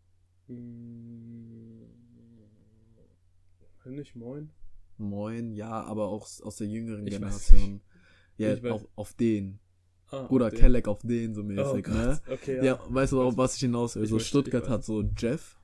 Mm, 0.48 1.84
Nicht 3.86 4.16
moin. 4.16 4.51
Moin, 5.00 5.51
ja, 5.53 5.70
aber 5.84 6.08
auch 6.10 6.27
aus 6.44 6.56
der 6.58 6.68
jüngeren 6.68 7.08
Ich 7.08 7.13
Generation. 7.13 7.82
Ja, 8.38 8.53
auf, 8.72 8.88
auf 8.96 9.13
den. 9.13 9.60
Ah, 10.12 10.25
auf 10.25 10.29
den- 10.29 10.60
Kelleck 10.60 10.88
auf 10.88 11.01
den 11.01 11.34
so 11.36 11.41
Oh 11.41 11.46
mäßig, 11.46 11.86
Gott. 11.86 11.94
ne? 11.96 12.22
Okay, 12.32 12.58
Ja, 12.58 12.63
ja. 12.63 12.79
weißt 12.89 13.12
du, 13.13 13.22
auf 13.22 13.38
was 13.38 13.56
ich 13.56 13.62
hinaus 13.62 13.96
will? 13.96 14.06
So 14.08 14.20
Stuttgart 14.20 14.68
hat 14.70 14.84
so 14.84 15.03
Jeff. 15.18 15.60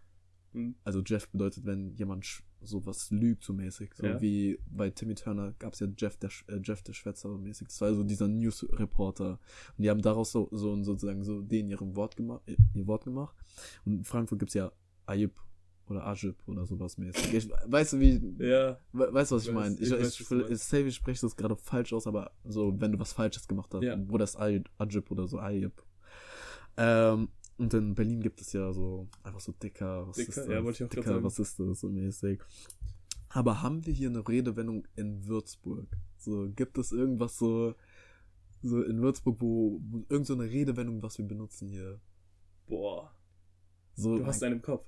Hm. 0.53 0.75
Also 0.83 1.01
Jeff 1.05 1.27
bedeutet, 1.29 1.65
wenn 1.65 1.95
jemand 1.95 2.25
sowas 2.61 3.11
lügt, 3.11 3.43
so 3.43 3.53
mäßig. 3.53 3.93
So 3.95 4.05
Ja. 4.05 4.21
wie 4.21 4.59
bei 4.67 4.89
Timmy 4.89 5.15
Turner 5.15 5.53
gab 5.59 5.73
es 5.73 5.79
ja 5.79 5.87
Jeff 5.97 6.17
der, 6.17 6.29
äh, 6.47 6.59
Jeff 6.63 6.81
der 6.83 6.93
Schwätzer 6.93 7.29
so 7.29 7.37
mäßig. 7.37 7.67
Das 7.67 7.81
war 7.81 7.93
so 7.93 8.03
dieser 8.03 8.27
News-Reporter. 8.27 9.39
Und 9.77 9.83
die 9.83 9.89
haben 9.89 10.01
daraus 10.01 10.31
so, 10.31 10.47
so 10.51 10.81
sozusagen 10.83 11.23
so 11.23 11.41
den 11.41 11.69
ihrem 11.69 11.95
Wort 11.95 12.15
gemacht, 12.15 12.41
ihr 12.73 12.87
Wort 12.87 13.03
gemacht. 13.05 13.35
Und 13.83 13.93
in 13.93 14.03
Frankfurt 14.03 14.39
gibt's 14.39 14.53
ja 14.55 14.71
Ayib 15.07 15.33
oder 15.87 16.05
Ajib 16.07 16.35
oder 16.47 16.65
sowas 16.65 16.97
mäßig. 16.97 17.33
Ich, 17.33 17.49
weißt 17.67 17.93
du, 17.93 17.99
wie, 17.99 18.43
Ja, 18.43 18.79
we- 18.91 19.13
weißt 19.13 19.31
du, 19.31 19.35
was 19.35 19.45
ich 19.47 19.53
meine? 19.53 19.75
Ich, 19.75 19.81
ich 19.81 19.91
ich, 19.91 20.31
was 20.31 20.49
ich, 20.51 20.57
safe, 20.59 20.83
ich 20.87 20.95
spreche 20.95 21.21
das 21.21 21.35
gerade 21.35 21.55
falsch 21.55 21.93
aus, 21.93 22.07
aber 22.07 22.31
so, 22.43 22.73
wenn 22.79 22.91
du 22.91 22.99
was 22.99 23.13
Falsches 23.13 23.47
gemacht 23.47 23.73
hast, 23.73 23.83
Ja. 23.83 23.97
wo 24.07 24.17
das 24.17 24.35
Ajib 24.35 24.69
oder 25.11 25.27
so 25.27 25.39
Ayib. 25.39 25.83
Ähm, 26.77 27.29
und 27.57 27.73
in 27.73 27.95
Berlin 27.95 28.21
gibt 28.21 28.41
es 28.41 28.51
ja 28.53 28.73
so 28.73 29.07
einfach 29.23 29.39
so 29.39 29.51
dicker, 29.53 30.07
was 30.07 30.17
Dicker, 30.17 30.29
ist 30.29 30.37
das? 30.39 30.47
ja, 30.47 30.63
wollte 30.63 30.83
ich 30.83 30.87
auch 30.87 30.89
dicker, 30.93 31.09
sagen. 31.13 31.23
was 31.23 31.39
ist 31.39 31.59
das 31.59 31.79
so 31.79 31.89
mäßig. 31.89 32.41
Aber 33.29 33.61
haben 33.61 33.85
wir 33.85 33.93
hier 33.93 34.09
eine 34.09 34.27
Redewendung 34.27 34.85
in 34.95 35.25
Würzburg? 35.27 35.87
So, 36.17 36.49
gibt 36.55 36.77
es 36.77 36.91
irgendwas 36.91 37.37
so, 37.37 37.75
so 38.61 38.81
in 38.81 39.01
Würzburg, 39.01 39.37
wo, 39.39 39.79
wo 39.89 40.05
irgend 40.09 40.25
so 40.27 40.33
eine 40.33 40.43
Redewendung, 40.49 41.01
was 41.03 41.17
wir 41.17 41.25
benutzen 41.25 41.67
hier? 41.69 41.99
boah. 42.67 43.11
So, 43.97 44.17
Du 44.17 44.25
hast 44.25 44.43
einen 44.43 44.55
im 44.55 44.61
Kopf, 44.61 44.85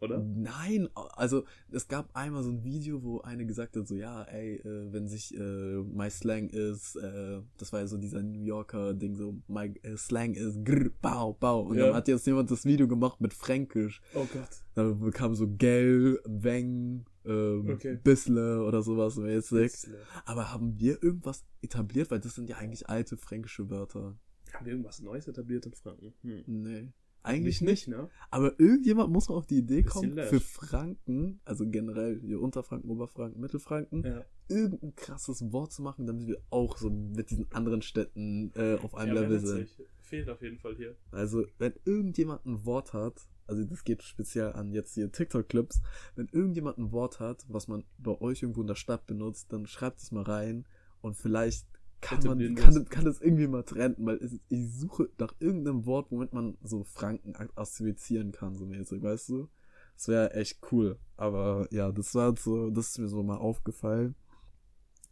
oder? 0.00 0.18
Nein, 0.22 0.88
also 0.94 1.44
es 1.70 1.88
gab 1.88 2.14
einmal 2.16 2.42
so 2.42 2.50
ein 2.50 2.64
Video, 2.64 3.02
wo 3.02 3.20
eine 3.20 3.44
gesagt 3.46 3.76
hat, 3.76 3.86
so 3.86 3.94
ja, 3.94 4.22
ey, 4.24 4.56
äh, 4.56 4.92
wenn 4.92 5.06
sich 5.08 5.34
äh, 5.36 5.82
my 5.82 6.10
Slang 6.10 6.48
ist, 6.48 6.96
äh, 6.96 7.40
das 7.58 7.72
war 7.72 7.80
ja 7.80 7.86
so 7.86 7.98
dieser 7.98 8.22
New 8.22 8.42
Yorker 8.42 8.94
Ding, 8.94 9.14
so 9.14 9.36
my 9.48 9.72
äh, 9.82 9.96
Slang 9.96 10.34
ist 10.34 10.64
grr, 10.64 10.90
bau, 11.02 11.34
bau. 11.34 11.62
Und 11.62 11.76
Ja. 11.76 11.86
dann 11.86 11.94
hat 11.96 12.08
jetzt 12.08 12.26
jemand 12.26 12.50
das 12.50 12.64
Video 12.64 12.88
gemacht 12.88 13.20
mit 13.20 13.34
Fränkisch. 13.34 14.00
Oh 14.14 14.26
Gott. 14.32 14.48
Da 14.74 14.90
bekam 14.92 15.34
so 15.34 15.46
gell, 15.48 16.18
weng, 16.24 17.04
ähm, 17.24 17.68
Okay. 17.70 17.98
bissle 18.02 18.64
oder 18.64 18.82
sowas 18.82 19.16
mäßig. 19.16 19.70
Bissle. 19.72 19.98
Aber 20.24 20.50
haben 20.52 20.78
wir 20.78 21.02
irgendwas 21.02 21.44
etabliert? 21.60 22.10
Weil 22.10 22.20
das 22.20 22.34
sind 22.34 22.48
ja 22.48 22.56
eigentlich 22.56 22.88
alte 22.88 23.16
fränkische 23.16 23.68
Wörter. 23.68 24.16
Haben 24.52 24.64
wir 24.66 24.72
irgendwas 24.72 25.00
Neues 25.00 25.28
etabliert 25.28 25.66
in 25.66 25.74
Franken? 25.74 26.14
Hm. 26.22 26.42
Nee. 26.46 26.88
Eigentlich 27.22 27.60
nicht. 27.60 27.88
ne? 27.88 28.08
Aber 28.30 28.58
irgendjemand 28.58 29.10
muss 29.12 29.28
mal 29.28 29.34
auf 29.36 29.46
die 29.46 29.58
Idee 29.58 29.82
kommen, 29.82 30.12
lash. 30.12 30.28
für 30.30 30.40
Franken, 30.40 31.40
also 31.44 31.68
generell 31.68 32.20
hier 32.20 32.40
Unterfranken, 32.40 32.90
Oberfranken, 32.90 33.40
Mittelfranken, 33.40 34.04
Ja. 34.04 34.24
irgendein 34.48 34.94
krasses 34.94 35.52
Wort 35.52 35.72
zu 35.72 35.82
machen, 35.82 36.06
damit 36.06 36.26
wir 36.26 36.40
auch 36.50 36.78
so 36.78 36.90
mit 36.90 37.30
diesen 37.30 37.50
anderen 37.52 37.82
Städten 37.82 38.52
äh, 38.54 38.76
auf 38.82 38.94
einem 38.94 39.14
ja, 39.16 39.22
Level 39.22 39.40
sind. 39.40 39.68
Fehlt 40.00 40.28
auf 40.28 40.42
jeden 40.42 40.58
Fall 40.58 40.74
hier. 40.76 40.96
Also, 41.12 41.44
wenn 41.58 41.74
irgendjemand 41.84 42.44
ein 42.46 42.64
Wort 42.64 42.92
hat, 42.92 43.28
also 43.46 43.64
das 43.64 43.84
geht 43.84 44.02
speziell 44.02 44.52
an 44.52 44.72
jetzt 44.72 44.94
hier 44.94 45.12
TikTok-Clips, 45.12 45.82
wenn 46.16 46.28
irgendjemand 46.32 46.78
ein 46.78 46.90
Wort 46.92 47.20
hat, 47.20 47.44
was 47.48 47.68
man 47.68 47.84
bei 47.98 48.18
euch 48.20 48.42
irgendwo 48.42 48.60
in 48.62 48.66
der 48.66 48.74
Stadt 48.76 49.06
benutzt, 49.06 49.52
dann 49.52 49.66
schreibt 49.66 50.00
es 50.00 50.10
mal 50.10 50.22
rein 50.22 50.66
und 51.00 51.16
vielleicht 51.16 51.66
kann 52.00 52.22
man 52.24 52.54
kann, 52.54 52.84
kann 52.88 53.04
das 53.04 53.20
irgendwie 53.20 53.46
mal 53.46 53.62
trenden, 53.62 54.06
weil 54.06 54.16
es, 54.16 54.38
ich 54.48 54.72
suche 54.74 55.10
nach 55.18 55.34
irgendeinem 55.40 55.86
Wort, 55.86 56.10
womit 56.10 56.32
man 56.32 56.56
so 56.62 56.84
Franken 56.84 57.34
assoziieren 57.56 58.32
kann, 58.32 58.56
so 58.56 58.66
mäßig, 58.66 59.02
weißt 59.02 59.28
du? 59.30 59.48
Das 59.96 60.08
wäre 60.08 60.34
echt 60.34 60.60
cool. 60.72 60.98
Aber 61.16 61.68
ja, 61.70 61.92
das 61.92 62.14
war 62.14 62.34
so, 62.36 62.70
das 62.70 62.90
ist 62.90 62.98
mir 62.98 63.08
so 63.08 63.22
mal 63.22 63.36
aufgefallen, 63.36 64.14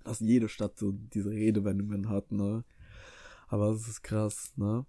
dass 0.04 0.20
jede 0.20 0.48
Stadt 0.48 0.78
so 0.78 0.92
diese 0.92 1.30
Redewendungen 1.30 2.08
hat, 2.08 2.32
ne? 2.32 2.64
Aber 3.48 3.72
das 3.72 3.88
ist 3.88 4.02
krass, 4.02 4.52
ne? 4.56 4.86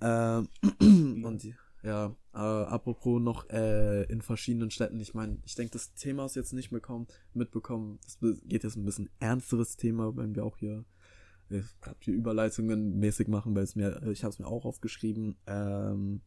Ähm, 0.00 0.48
und 1.24 1.44
ja, 1.82 2.16
äh, 2.34 2.38
apropos 2.38 3.20
noch 3.22 3.48
äh, 3.50 4.04
in 4.04 4.22
verschiedenen 4.22 4.70
Städten, 4.70 5.00
ich 5.00 5.14
meine, 5.14 5.38
ich 5.46 5.54
denke, 5.54 5.72
das 5.72 5.94
Thema 5.94 6.26
ist 6.26 6.36
jetzt 6.36 6.52
nicht 6.52 6.70
bekommen, 6.70 7.06
mitbekommen. 7.34 7.98
Das 8.04 8.16
be- 8.18 8.38
geht 8.44 8.64
jetzt 8.64 8.76
ein 8.76 8.84
bisschen 8.84 9.10
ernsteres 9.20 9.76
Thema, 9.76 10.16
wenn 10.16 10.34
wir 10.34 10.44
auch 10.44 10.58
hier 10.58 10.84
äh, 11.50 11.62
grad 11.80 11.96
hier 12.00 12.14
Überleitungen 12.14 12.98
mäßig 12.98 13.28
machen, 13.28 13.54
weil 13.54 13.64
es 13.64 13.76
mir, 13.76 14.02
ich 14.10 14.24
habe 14.24 14.32
es 14.32 14.38
mir 14.38 14.46
auch 14.46 14.64
aufgeschrieben. 14.64 15.36
Ähm, 15.46 16.20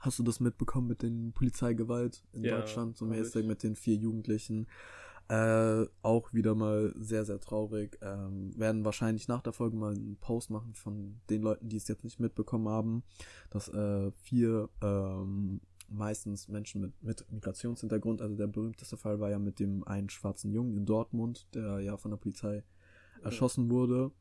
hast 0.00 0.18
du 0.18 0.22
das 0.22 0.40
mitbekommen 0.40 0.88
mit 0.88 1.02
den 1.02 1.32
Polizeigewalt 1.32 2.24
in 2.32 2.44
Ja, 2.44 2.58
Deutschland, 2.58 2.96
so 2.96 3.06
mäßig 3.06 3.42
ich. 3.42 3.46
mit 3.46 3.62
den 3.62 3.76
vier 3.76 3.94
Jugendlichen? 3.96 4.66
Äh, 5.28 5.86
auch 6.02 6.32
wieder 6.34 6.54
mal 6.54 6.92
sehr, 6.98 7.24
sehr 7.24 7.40
traurig. 7.40 7.98
Ähm, 8.02 8.52
werden 8.58 8.84
wahrscheinlich 8.84 9.28
nach 9.28 9.40
der 9.40 9.52
Folge 9.52 9.76
mal 9.76 9.94
einen 9.94 10.16
Post 10.16 10.50
machen 10.50 10.74
von 10.74 11.20
den 11.30 11.42
Leuten, 11.42 11.68
die 11.68 11.76
es 11.76 11.88
jetzt 11.88 12.04
nicht 12.04 12.20
mitbekommen 12.20 12.68
haben, 12.68 13.02
dass 13.48 13.68
äh, 13.68 14.10
vier 14.22 14.68
ähm, 14.82 15.60
meistens 15.88 16.48
Menschen 16.48 16.80
mit, 16.80 17.02
mit 17.02 17.30
Migrationshintergrund, 17.30 18.20
also 18.20 18.34
der 18.34 18.46
berühmteste 18.46 18.96
Fall 18.96 19.20
war 19.20 19.30
ja 19.30 19.38
mit 19.38 19.58
dem 19.58 19.84
einen 19.84 20.10
schwarzen 20.10 20.50
Jungen 20.52 20.76
in 20.76 20.86
Dortmund, 20.86 21.46
der 21.54 21.80
ja 21.80 21.96
von 21.96 22.10
der 22.10 22.18
Polizei 22.18 22.64
erschossen 23.24 23.70
wurde, 23.70 24.12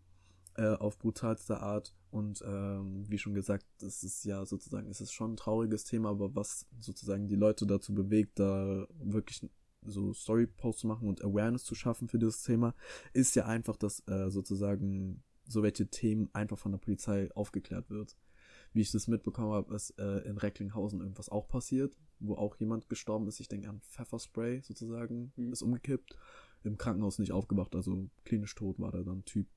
äh, 0.56 0.76
auf 0.76 0.98
brutalste 0.98 1.60
Art. 1.62 1.96
Und 2.10 2.44
ähm, 2.46 3.06
wie 3.10 3.18
schon 3.18 3.34
gesagt, 3.34 3.66
das 3.80 4.04
ist 4.04 4.26
ja 4.26 4.46
sozusagen, 4.46 4.88
es 4.90 5.00
ist 5.00 5.14
schon 5.14 5.34
ein 5.34 5.38
trauriges 5.38 5.86
Thema, 5.86 6.10
aber 6.10 6.36
was 6.36 6.68
sozusagen 6.80 7.28
die 7.28 7.36
Leute 7.36 7.66
dazu 7.66 7.94
bewegt, 7.94 8.40
da 8.40 8.86
wirklich 9.02 9.50
so 9.84 10.14
Story-Posts 10.14 10.82
zu 10.82 10.88
machen 10.88 11.08
und 11.08 11.24
Awareness 11.24 11.64
zu 11.64 11.74
schaffen 11.74 12.08
für 12.08 12.20
dieses 12.20 12.44
Thema, 12.44 12.76
ist 13.14 13.36
ja 13.36 13.46
einfach, 13.46 13.78
dass 13.78 14.06
äh, 14.08 14.30
sozusagen 14.30 15.24
so 15.48 15.64
welche 15.64 15.88
Themen 15.88 16.30
einfach 16.34 16.60
von 16.60 16.72
der 16.72 16.80
Polizei 16.80 17.30
aufgeklärt 17.34 17.90
wird. 17.90 18.16
Wie 18.74 18.82
ich 18.82 18.92
das 18.92 19.08
mitbekommen 19.08 19.52
habe, 19.52 19.74
ist 19.76 19.92
äh, 20.00 20.20
in 20.20 20.38
Recklinghausen 20.38 21.02
irgendwas 21.02 21.30
auch 21.30 21.48
passiert, 21.48 21.98
wo 22.20 22.36
auch 22.36 22.56
jemand 22.58 22.88
gestorben 22.90 23.28
ist. 23.28 23.40
Ich 23.40 23.48
denke 23.50 23.70
an 23.70 23.82
Pfefferspray 23.82 24.62
sozusagen, 24.62 25.34
Mhm. 25.36 25.52
ist 25.52 25.62
umgekippt. 25.62 26.16
Im 26.64 26.78
Krankenhaus 26.78 27.20
nicht 27.20 27.32
aufgewacht, 27.32 27.76
also 27.76 28.10
klinisch 28.24 28.56
tot 28.56 28.80
war 28.80 28.92
der 28.92 29.04
dann 29.04 29.26
Typ. 29.26 29.48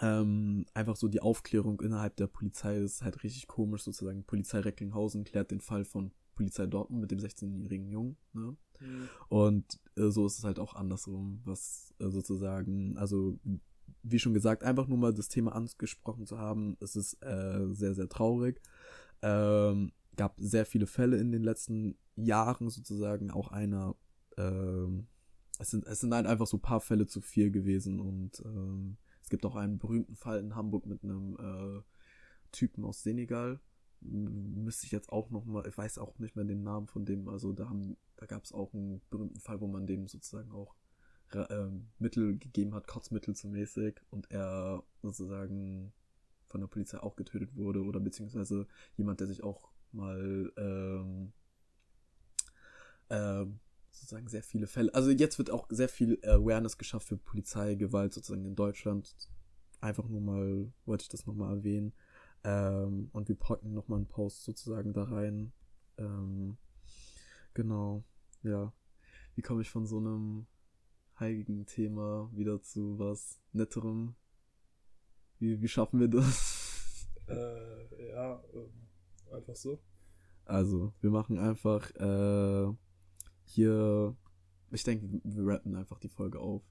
Ähm, 0.00 0.64
einfach 0.72 0.96
so 0.96 1.08
die 1.08 1.20
Aufklärung 1.20 1.80
innerhalb 1.80 2.16
der 2.16 2.26
Polizei 2.26 2.78
ist 2.78 3.02
halt 3.02 3.22
richtig 3.22 3.46
komisch, 3.46 3.82
sozusagen. 3.82 4.24
Polizei 4.24 4.60
Recklinghausen 4.60 5.24
klärt 5.24 5.50
den 5.50 5.60
Fall 5.60 5.84
von 5.84 6.12
Polizei 6.34 6.66
Dortmund 6.66 7.02
mit 7.02 7.10
dem 7.10 7.18
16-jährigen 7.18 7.88
Jungen. 7.88 8.16
Ne? 8.32 8.56
Mhm. 8.80 9.08
Und 9.28 9.80
äh, 9.96 10.08
so 10.08 10.26
ist 10.26 10.38
es 10.38 10.44
halt 10.44 10.58
auch 10.58 10.74
andersrum, 10.74 11.42
was 11.44 11.94
äh, 11.98 12.08
sozusagen, 12.08 12.96
also 12.96 13.38
wie 14.02 14.18
schon 14.18 14.34
gesagt, 14.34 14.64
einfach 14.64 14.88
nur 14.88 14.98
mal 14.98 15.12
das 15.12 15.28
Thema 15.28 15.54
angesprochen 15.54 16.26
zu 16.26 16.38
haben, 16.38 16.76
es 16.80 16.96
ist 16.96 17.22
äh, 17.22 17.66
sehr, 17.72 17.94
sehr 17.94 18.08
traurig. 18.08 18.60
Ähm, 19.22 19.92
gab 20.16 20.34
sehr 20.38 20.66
viele 20.66 20.86
Fälle 20.86 21.18
in 21.18 21.32
den 21.32 21.42
letzten 21.42 21.96
Jahren 22.16 22.68
sozusagen, 22.68 23.30
auch 23.30 23.48
einer, 23.48 23.94
ähm, 24.36 25.06
es 25.62 25.70
sind, 25.70 25.86
es 25.86 26.00
sind 26.00 26.12
einfach 26.12 26.46
so 26.46 26.56
ein 26.56 26.62
paar 26.62 26.80
Fälle 26.80 27.06
zu 27.06 27.20
viel 27.20 27.50
gewesen 27.50 28.00
und 28.00 28.42
ähm, 28.44 28.96
es 29.22 29.30
gibt 29.30 29.46
auch 29.46 29.54
einen 29.54 29.78
berühmten 29.78 30.16
Fall 30.16 30.40
in 30.40 30.56
Hamburg 30.56 30.86
mit 30.86 31.04
einem 31.04 31.36
äh, 31.38 31.82
Typen 32.50 32.84
aus 32.84 33.02
Senegal, 33.02 33.60
müsste 34.00 34.86
ich 34.86 34.92
jetzt 34.92 35.10
auch 35.12 35.30
noch 35.30 35.44
mal, 35.44 35.64
ich 35.66 35.78
weiß 35.78 35.98
auch 35.98 36.18
nicht 36.18 36.34
mehr 36.34 36.44
den 36.44 36.64
Namen 36.64 36.88
von 36.88 37.04
dem, 37.04 37.28
also 37.28 37.52
da 37.52 37.68
haben, 37.68 37.96
da 38.16 38.26
gab 38.26 38.42
es 38.42 38.52
auch 38.52 38.74
einen 38.74 39.00
berühmten 39.08 39.38
Fall, 39.38 39.60
wo 39.60 39.68
man 39.68 39.86
dem 39.86 40.08
sozusagen 40.08 40.50
auch 40.50 40.74
ähm, 41.48 41.86
Mittel 41.98 42.36
gegeben 42.38 42.74
hat, 42.74 42.88
Kotzmittel 42.88 43.36
zu 43.36 43.46
mäßig 43.46 44.00
und 44.10 44.30
er 44.32 44.82
sozusagen 45.00 45.92
von 46.46 46.60
der 46.60 46.68
Polizei 46.68 46.98
auch 46.98 47.14
getötet 47.14 47.54
wurde 47.54 47.84
oder 47.84 48.00
beziehungsweise 48.00 48.66
jemand, 48.96 49.20
der 49.20 49.28
sich 49.28 49.44
auch 49.44 49.70
mal 49.92 50.52
ähm, 50.56 51.32
ähm, 53.08 53.60
sozusagen 53.92 54.28
sehr 54.28 54.42
viele 54.42 54.66
Fälle, 54.66 54.94
also 54.94 55.10
jetzt 55.10 55.38
wird 55.38 55.50
auch 55.50 55.66
sehr 55.70 55.88
viel 55.88 56.18
Awareness 56.24 56.78
geschafft 56.78 57.08
für 57.08 57.16
Polizeigewalt 57.16 58.12
sozusagen 58.12 58.44
in 58.44 58.56
Deutschland. 58.56 59.14
Einfach 59.80 60.08
nur 60.08 60.20
mal, 60.20 60.72
wollte 60.86 61.02
ich 61.02 61.08
das 61.08 61.26
nochmal 61.26 61.56
erwähnen. 61.56 61.92
Ähm, 62.44 63.10
und 63.12 63.28
wir 63.28 63.36
packen 63.36 63.72
nochmal 63.72 63.98
einen 63.98 64.08
Post 64.08 64.44
sozusagen 64.44 64.92
da 64.92 65.04
rein. 65.04 65.52
Ähm, 65.98 66.56
genau, 67.54 68.04
ja. 68.42 68.72
Wie 69.34 69.42
komme 69.42 69.62
ich 69.62 69.70
von 69.70 69.86
so 69.86 69.98
einem 69.98 70.46
heiligen 71.18 71.66
Thema 71.66 72.30
wieder 72.32 72.62
zu 72.62 72.98
was 72.98 73.40
Netterem? 73.52 74.14
Wie, 75.38 75.60
wie 75.60 75.68
schaffen 75.68 76.00
wir 76.00 76.08
das? 76.08 76.60
Äh, 77.28 78.10
ja, 78.10 78.42
ähm, 78.52 78.72
einfach 79.32 79.54
so. 79.54 79.80
Also, 80.44 80.92
wir 81.00 81.10
machen 81.10 81.38
einfach 81.38 81.88
äh, 81.94 82.74
hier, 83.52 84.16
ich 84.70 84.84
denke, 84.84 85.20
wir 85.24 85.46
rappen 85.46 85.76
einfach 85.76 85.98
die 85.98 86.08
Folge 86.08 86.40
auf, 86.40 86.62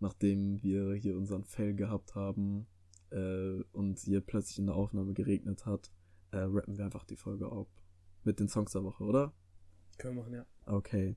nachdem 0.00 0.62
wir 0.62 0.94
hier 0.94 1.16
unseren 1.16 1.44
Fail 1.44 1.74
gehabt 1.74 2.14
haben 2.14 2.66
äh, 3.10 3.62
und 3.72 3.98
hier 3.98 4.20
plötzlich 4.20 4.58
in 4.58 4.66
der 4.66 4.74
Aufnahme 4.74 5.12
geregnet 5.12 5.66
hat, 5.66 5.90
äh, 6.30 6.38
rappen 6.38 6.76
wir 6.76 6.84
einfach 6.84 7.04
die 7.04 7.16
Folge 7.16 7.50
auf. 7.50 7.68
Mit 8.24 8.40
den 8.40 8.48
Songs 8.48 8.72
der 8.72 8.82
Woche, 8.84 9.04
oder? 9.04 9.34
Können 9.98 10.16
wir 10.16 10.22
machen, 10.22 10.34
ja. 10.34 10.46
Okay. 10.66 11.16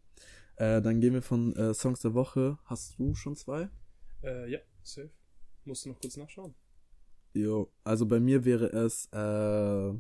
Äh, 0.57 0.81
dann 0.81 0.99
gehen 0.99 1.13
wir 1.13 1.21
von 1.21 1.55
äh, 1.55 1.73
Songs 1.73 2.01
der 2.01 2.13
Woche. 2.13 2.57
Hast 2.65 2.99
du 2.99 3.13
schon 3.13 3.35
zwei? 3.35 3.69
Äh, 4.23 4.51
ja, 4.51 4.59
safe. 4.83 5.11
Musst 5.63 5.85
du 5.85 5.89
noch 5.89 6.01
kurz 6.01 6.17
nachschauen. 6.17 6.53
Jo, 7.33 7.71
also 7.83 8.05
bei 8.05 8.19
mir 8.19 8.45
wäre 8.45 8.65
es 8.67 9.07
äh, 9.11 9.99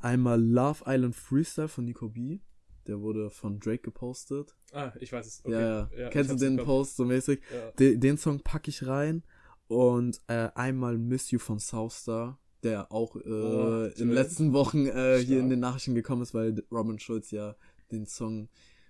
einmal 0.00 0.42
Love 0.42 0.84
Island 0.86 1.14
Freestyle 1.14 1.68
von 1.68 1.84
Nico 1.84 2.08
B. 2.08 2.40
Der 2.86 3.00
wurde 3.00 3.30
von 3.30 3.60
Drake 3.60 3.82
gepostet. 3.82 4.54
Ah, 4.72 4.92
ich 5.00 5.12
weiß 5.12 5.26
es. 5.26 5.42
Ja, 5.46 5.60
ja. 5.60 5.90
ich 6.06 6.10
Kennst 6.10 6.30
du 6.30 6.36
den. 6.36 6.56
Post 6.56 6.96
so 6.96 7.04
mäßig? 7.04 7.40
Ja. 7.52 7.70
Den, 7.72 8.00
den 8.00 8.18
Song 8.18 8.40
packe 8.40 8.70
ich 8.70 8.86
rein. 8.86 9.22
Und 9.66 10.20
äh, 10.26 10.50
einmal 10.54 10.98
Miss 10.98 11.30
You 11.30 11.38
von 11.38 11.58
Southstar, 11.58 12.38
der 12.62 12.92
auch 12.92 13.16
äh, 13.16 13.20
Oh, 13.28 13.84
in 13.86 14.08
den 14.08 14.10
letzten 14.10 14.52
Wochen 14.52 14.86
äh, 14.86 15.18
hier 15.18 15.40
in 15.40 15.48
den 15.48 15.60
Nachrichten 15.60 15.94
gekommen 15.94 16.22
ist, 16.22 16.34
weil 16.34 16.62
Robin 16.70 16.98
Schulz 16.98 17.30
ja 17.30 17.56
den 17.90 18.06
Song 18.06 18.48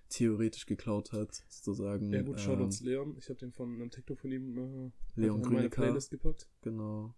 theoretisch 0.09 0.67
geklaut 0.67 1.13
hat, 1.13 1.43
sozusagen. 1.49 2.13
Ja 2.13 2.23
gut, 2.23 2.37
ähm, 2.39 2.43
Shoutouts 2.43 2.81
Leon. 2.81 3.17
Ich 3.19 3.29
habe 3.29 3.39
den 3.39 3.53
von 3.53 3.75
einem 3.75 3.91
TikTok 3.91 4.19
von 4.21 4.33
ihm 4.33 4.59
äh, 4.59 5.21
Leon 5.21 5.43
in 5.43 5.53
meine. 5.53 5.71
Playlist 5.71 6.11
gepackt. 6.11 6.49
Genau. 6.63 7.15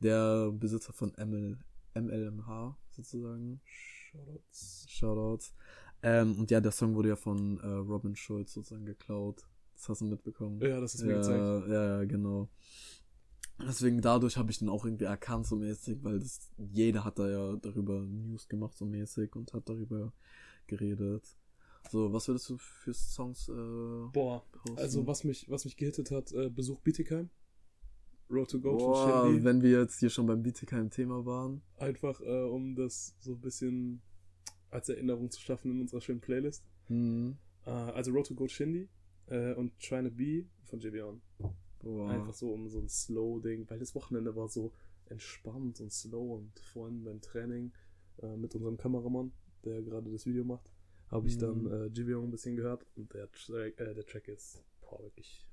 Der 0.00 0.50
Besitzer 0.52 0.92
von 0.92 1.12
ML, 1.16 1.58
MLMH, 1.94 2.76
sozusagen. 2.90 3.60
Shoutouts. 3.64 4.86
Shoutouts. 4.88 5.54
Ähm, 6.04 6.38
und 6.38 6.50
ja, 6.50 6.60
der 6.60 6.70
Song 6.70 6.94
wurde 6.94 7.08
ja 7.08 7.16
von 7.16 7.58
äh, 7.60 7.66
Robin 7.66 8.14
Schulz 8.14 8.52
sozusagen 8.52 8.84
geklaut. 8.84 9.42
Das 9.74 9.88
hast 9.88 10.02
du 10.02 10.04
mitbekommen. 10.04 10.60
Ja, 10.60 10.78
das 10.78 10.94
ist 10.94 11.02
mir 11.02 11.12
ja, 11.12 11.18
gezeigt. 11.18 11.68
Ja, 11.68 11.98
ja, 11.98 12.04
genau. 12.04 12.48
Deswegen 13.66 14.00
dadurch 14.00 14.36
habe 14.36 14.50
ich 14.50 14.58
den 14.58 14.68
auch 14.68 14.84
irgendwie 14.84 15.04
erkannt 15.04 15.46
so 15.46 15.56
mäßig, 15.56 16.02
weil 16.02 16.18
das 16.18 16.50
jeder 16.58 17.04
hat 17.04 17.18
da 17.18 17.28
ja 17.28 17.56
darüber 17.56 18.00
News 18.00 18.48
gemacht 18.48 18.76
so 18.76 18.84
mäßig 18.84 19.34
und 19.34 19.52
hat 19.54 19.68
darüber 19.68 20.12
geredet. 20.66 21.24
So, 21.90 22.12
was 22.12 22.28
würdest 22.28 22.50
du 22.50 22.58
für 22.58 22.92
Songs 22.92 23.48
äh, 23.48 23.52
Boah, 24.12 24.44
posten? 24.52 24.78
also 24.78 25.06
was 25.06 25.24
mich, 25.24 25.48
was 25.48 25.64
mich 25.64 25.76
gehittet 25.76 26.10
hat, 26.10 26.32
äh, 26.32 26.50
Besuch 26.50 26.80
Bietigheim. 26.80 27.30
Road 28.30 28.50
to 28.50 28.60
Go 28.60 28.76
Boah, 28.76 29.08
von 29.08 29.30
Shindy. 29.30 29.44
wenn 29.44 29.62
wir 29.62 29.80
jetzt 29.80 30.00
hier 30.00 30.10
schon 30.10 30.26
beim 30.26 30.42
BTK 30.42 30.72
im 30.72 30.90
Thema 30.90 31.24
waren. 31.24 31.62
Einfach 31.78 32.20
äh, 32.20 32.42
um 32.44 32.74
das 32.74 33.14
so 33.20 33.32
ein 33.32 33.40
bisschen 33.40 34.02
als 34.74 34.88
Erinnerung 34.88 35.30
zu 35.30 35.40
schaffen 35.40 35.70
in 35.70 35.80
unserer 35.80 36.00
schönen 36.00 36.20
Playlist. 36.20 36.64
Hm. 36.88 37.36
Äh, 37.64 37.70
also 37.70 38.10
Road 38.10 38.26
to 38.26 38.34
Go 38.34 38.48
Shindy 38.48 38.88
äh, 39.26 39.54
und 39.54 39.78
Trying 39.78 40.04
to 40.04 40.10
Be 40.10 40.44
von. 40.64 41.20
Boah. 41.78 42.10
Einfach 42.10 42.34
so 42.34 42.52
um 42.52 42.68
so 42.68 42.80
ein 42.80 42.88
Slow-Ding, 42.88 43.68
weil 43.70 43.78
das 43.78 43.94
Wochenende 43.94 44.34
war 44.34 44.48
so 44.48 44.72
entspannt 45.06 45.80
und 45.80 45.92
slow 45.92 46.34
und 46.36 46.58
vorhin 46.58 47.04
beim 47.04 47.20
Training 47.20 47.72
äh, 48.22 48.36
mit 48.36 48.54
unserem 48.54 48.76
Kameramann, 48.76 49.32
der 49.64 49.82
gerade 49.82 50.10
das 50.10 50.26
Video 50.26 50.44
macht, 50.44 50.72
habe 51.08 51.28
ich 51.28 51.38
dann 51.38 51.64
Mhm. 51.64 51.94
äh, 51.94 52.16
ein 52.16 52.30
bisschen 52.30 52.56
gehört 52.56 52.86
und 52.96 53.12
der 53.12 53.30
Track, 53.30 53.78
äh, 53.78 53.94
der 53.94 54.06
Track 54.06 54.28
ist 54.28 54.64
boah, 54.80 55.00
wirklich 55.02 55.46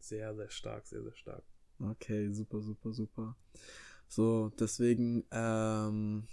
sehr, 0.00 0.34
sehr 0.34 0.50
stark, 0.50 0.86
sehr, 0.86 1.02
sehr 1.02 1.14
stark. 1.14 1.44
Okay, 1.80 2.30
super, 2.32 2.60
super, 2.60 2.92
super. 2.92 3.36
So, 4.08 4.50
deswegen, 4.58 5.24
ähm, 5.30 6.24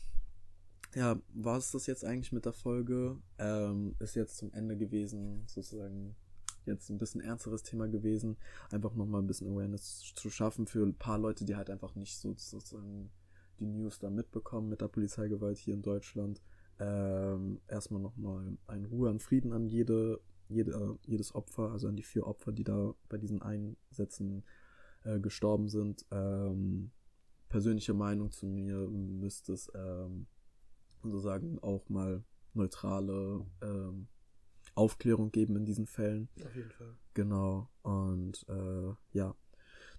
ja, 0.95 1.19
war 1.33 1.57
es 1.57 1.71
das 1.71 1.87
jetzt 1.87 2.05
eigentlich 2.05 2.31
mit 2.31 2.45
der 2.45 2.53
Folge? 2.53 3.17
Ähm, 3.37 3.95
ist 3.99 4.15
jetzt 4.15 4.37
zum 4.37 4.53
Ende 4.53 4.77
gewesen, 4.77 5.43
sozusagen 5.45 6.15
jetzt 6.65 6.89
ein 6.89 6.97
bisschen 6.97 7.21
ernsteres 7.21 7.63
Thema 7.63 7.87
gewesen. 7.87 8.37
Einfach 8.71 8.95
nochmal 8.95 9.21
ein 9.21 9.27
bisschen 9.27 9.51
Awareness 9.51 10.13
zu 10.15 10.29
schaffen 10.29 10.67
für 10.67 10.83
ein 10.83 10.95
paar 10.95 11.19
Leute, 11.19 11.43
die 11.43 11.57
halt 11.57 11.69
einfach 11.69 11.95
nicht 11.95 12.17
so 12.17 12.33
sozusagen 12.37 13.11
die 13.59 13.65
News 13.65 13.99
da 13.99 14.09
mitbekommen 14.09 14.69
mit 14.69 14.81
der 14.81 14.87
Polizeigewalt 14.87 15.57
hier 15.57 15.73
in 15.73 15.81
Deutschland. 15.81 16.41
Ähm, 16.79 17.59
erstmal 17.67 18.01
nochmal 18.01 18.57
ein 18.67 18.85
Ruhe 18.85 19.09
an 19.09 19.19
Frieden 19.19 19.51
an 19.51 19.67
jede, 19.67 20.21
jede, 20.47 20.71
äh, 20.71 21.09
jedes 21.09 21.35
Opfer, 21.35 21.71
also 21.71 21.89
an 21.89 21.97
die 21.97 22.03
vier 22.03 22.25
Opfer, 22.25 22.53
die 22.53 22.63
da 22.63 22.93
bei 23.09 23.17
diesen 23.17 23.41
Einsätzen 23.41 24.43
äh, 25.03 25.19
gestorben 25.19 25.67
sind. 25.67 26.05
Ähm, 26.11 26.91
persönliche 27.49 27.93
Meinung 27.93 28.31
zu 28.31 28.45
mir 28.45 28.77
müsste 28.89 29.53
es 29.53 29.71
ähm, 29.75 30.27
sozusagen 31.11 31.59
auch 31.59 31.87
mal 31.89 32.23
neutrale 32.53 33.45
ähm, 33.61 34.07
Aufklärung 34.73 35.31
geben 35.31 35.55
in 35.55 35.65
diesen 35.65 35.87
Fällen. 35.87 36.29
Auf 36.43 36.55
jeden 36.55 36.71
Fall. 36.71 36.97
Genau. 37.13 37.69
Und 37.81 38.45
äh, 38.49 38.93
ja. 39.11 39.35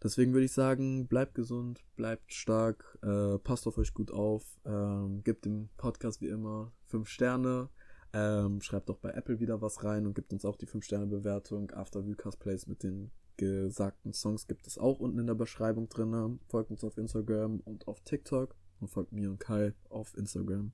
Deswegen 0.02 0.34
würde 0.34 0.44
ich 0.44 0.52
sagen, 0.52 1.08
bleibt 1.08 1.34
gesund, 1.34 1.82
bleibt 1.96 2.32
stark, 2.32 2.98
äh, 3.02 3.38
passt 3.38 3.66
auf 3.66 3.78
euch 3.78 3.94
gut 3.94 4.10
auf, 4.10 4.44
ähm, 4.66 5.22
gebt 5.24 5.46
dem 5.46 5.70
Podcast 5.78 6.20
wie 6.20 6.28
immer 6.28 6.72
fünf 6.84 7.08
Sterne, 7.08 7.70
ähm, 8.12 8.60
schreibt 8.60 8.90
auch 8.90 8.98
bei 8.98 9.10
Apple 9.12 9.40
wieder 9.40 9.62
was 9.62 9.84
rein 9.84 10.06
und 10.06 10.14
gibt 10.14 10.34
uns 10.34 10.44
auch 10.44 10.56
die 10.56 10.68
5-Sterne-Bewertung. 10.68 11.70
After 11.70 12.06
Vucast 12.06 12.38
Plays 12.38 12.66
mit 12.66 12.82
den 12.82 13.10
gesagten 13.38 14.12
Songs 14.12 14.46
gibt 14.46 14.66
es 14.66 14.76
auch 14.76 15.00
unten 15.00 15.18
in 15.18 15.26
der 15.26 15.34
Beschreibung 15.34 15.88
drin. 15.88 16.40
Folgt 16.48 16.70
uns 16.70 16.84
auf 16.84 16.98
Instagram 16.98 17.60
und 17.60 17.88
auf 17.88 18.00
TikTok 18.02 18.54
und 18.80 18.88
folgt 18.88 19.12
mir 19.12 19.30
und 19.30 19.38
Kai 19.38 19.74
auf 19.88 20.16
Instagram. 20.16 20.72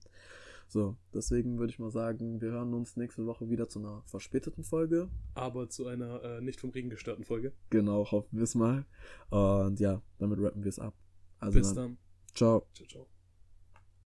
So, 0.68 0.96
deswegen 1.12 1.58
würde 1.58 1.70
ich 1.70 1.78
mal 1.78 1.90
sagen, 1.90 2.40
wir 2.40 2.50
hören 2.50 2.72
uns 2.72 2.96
nächste 2.96 3.26
Woche 3.26 3.50
wieder 3.50 3.68
zu 3.68 3.78
einer 3.78 4.02
verspäteten 4.06 4.64
Folge. 4.64 5.10
Aber 5.34 5.68
zu 5.68 5.86
einer 5.86 6.22
äh, 6.22 6.40
nicht 6.40 6.60
vom 6.60 6.70
Regen 6.70 6.88
gestörten 6.88 7.24
Folge. 7.24 7.52
Genau, 7.68 8.10
hoffen 8.10 8.38
wir 8.38 8.44
es 8.44 8.54
mal. 8.54 8.86
Und 9.28 9.80
ja, 9.80 10.00
damit 10.18 10.40
rappen 10.40 10.64
wir 10.64 10.70
es 10.70 10.78
ab. 10.78 10.94
Also 11.40 11.58
Bis 11.58 11.74
dann. 11.74 11.76
dann. 11.76 11.98
Ciao. 12.34 12.66
Ciao, 12.72 12.88
ciao. 12.88 13.11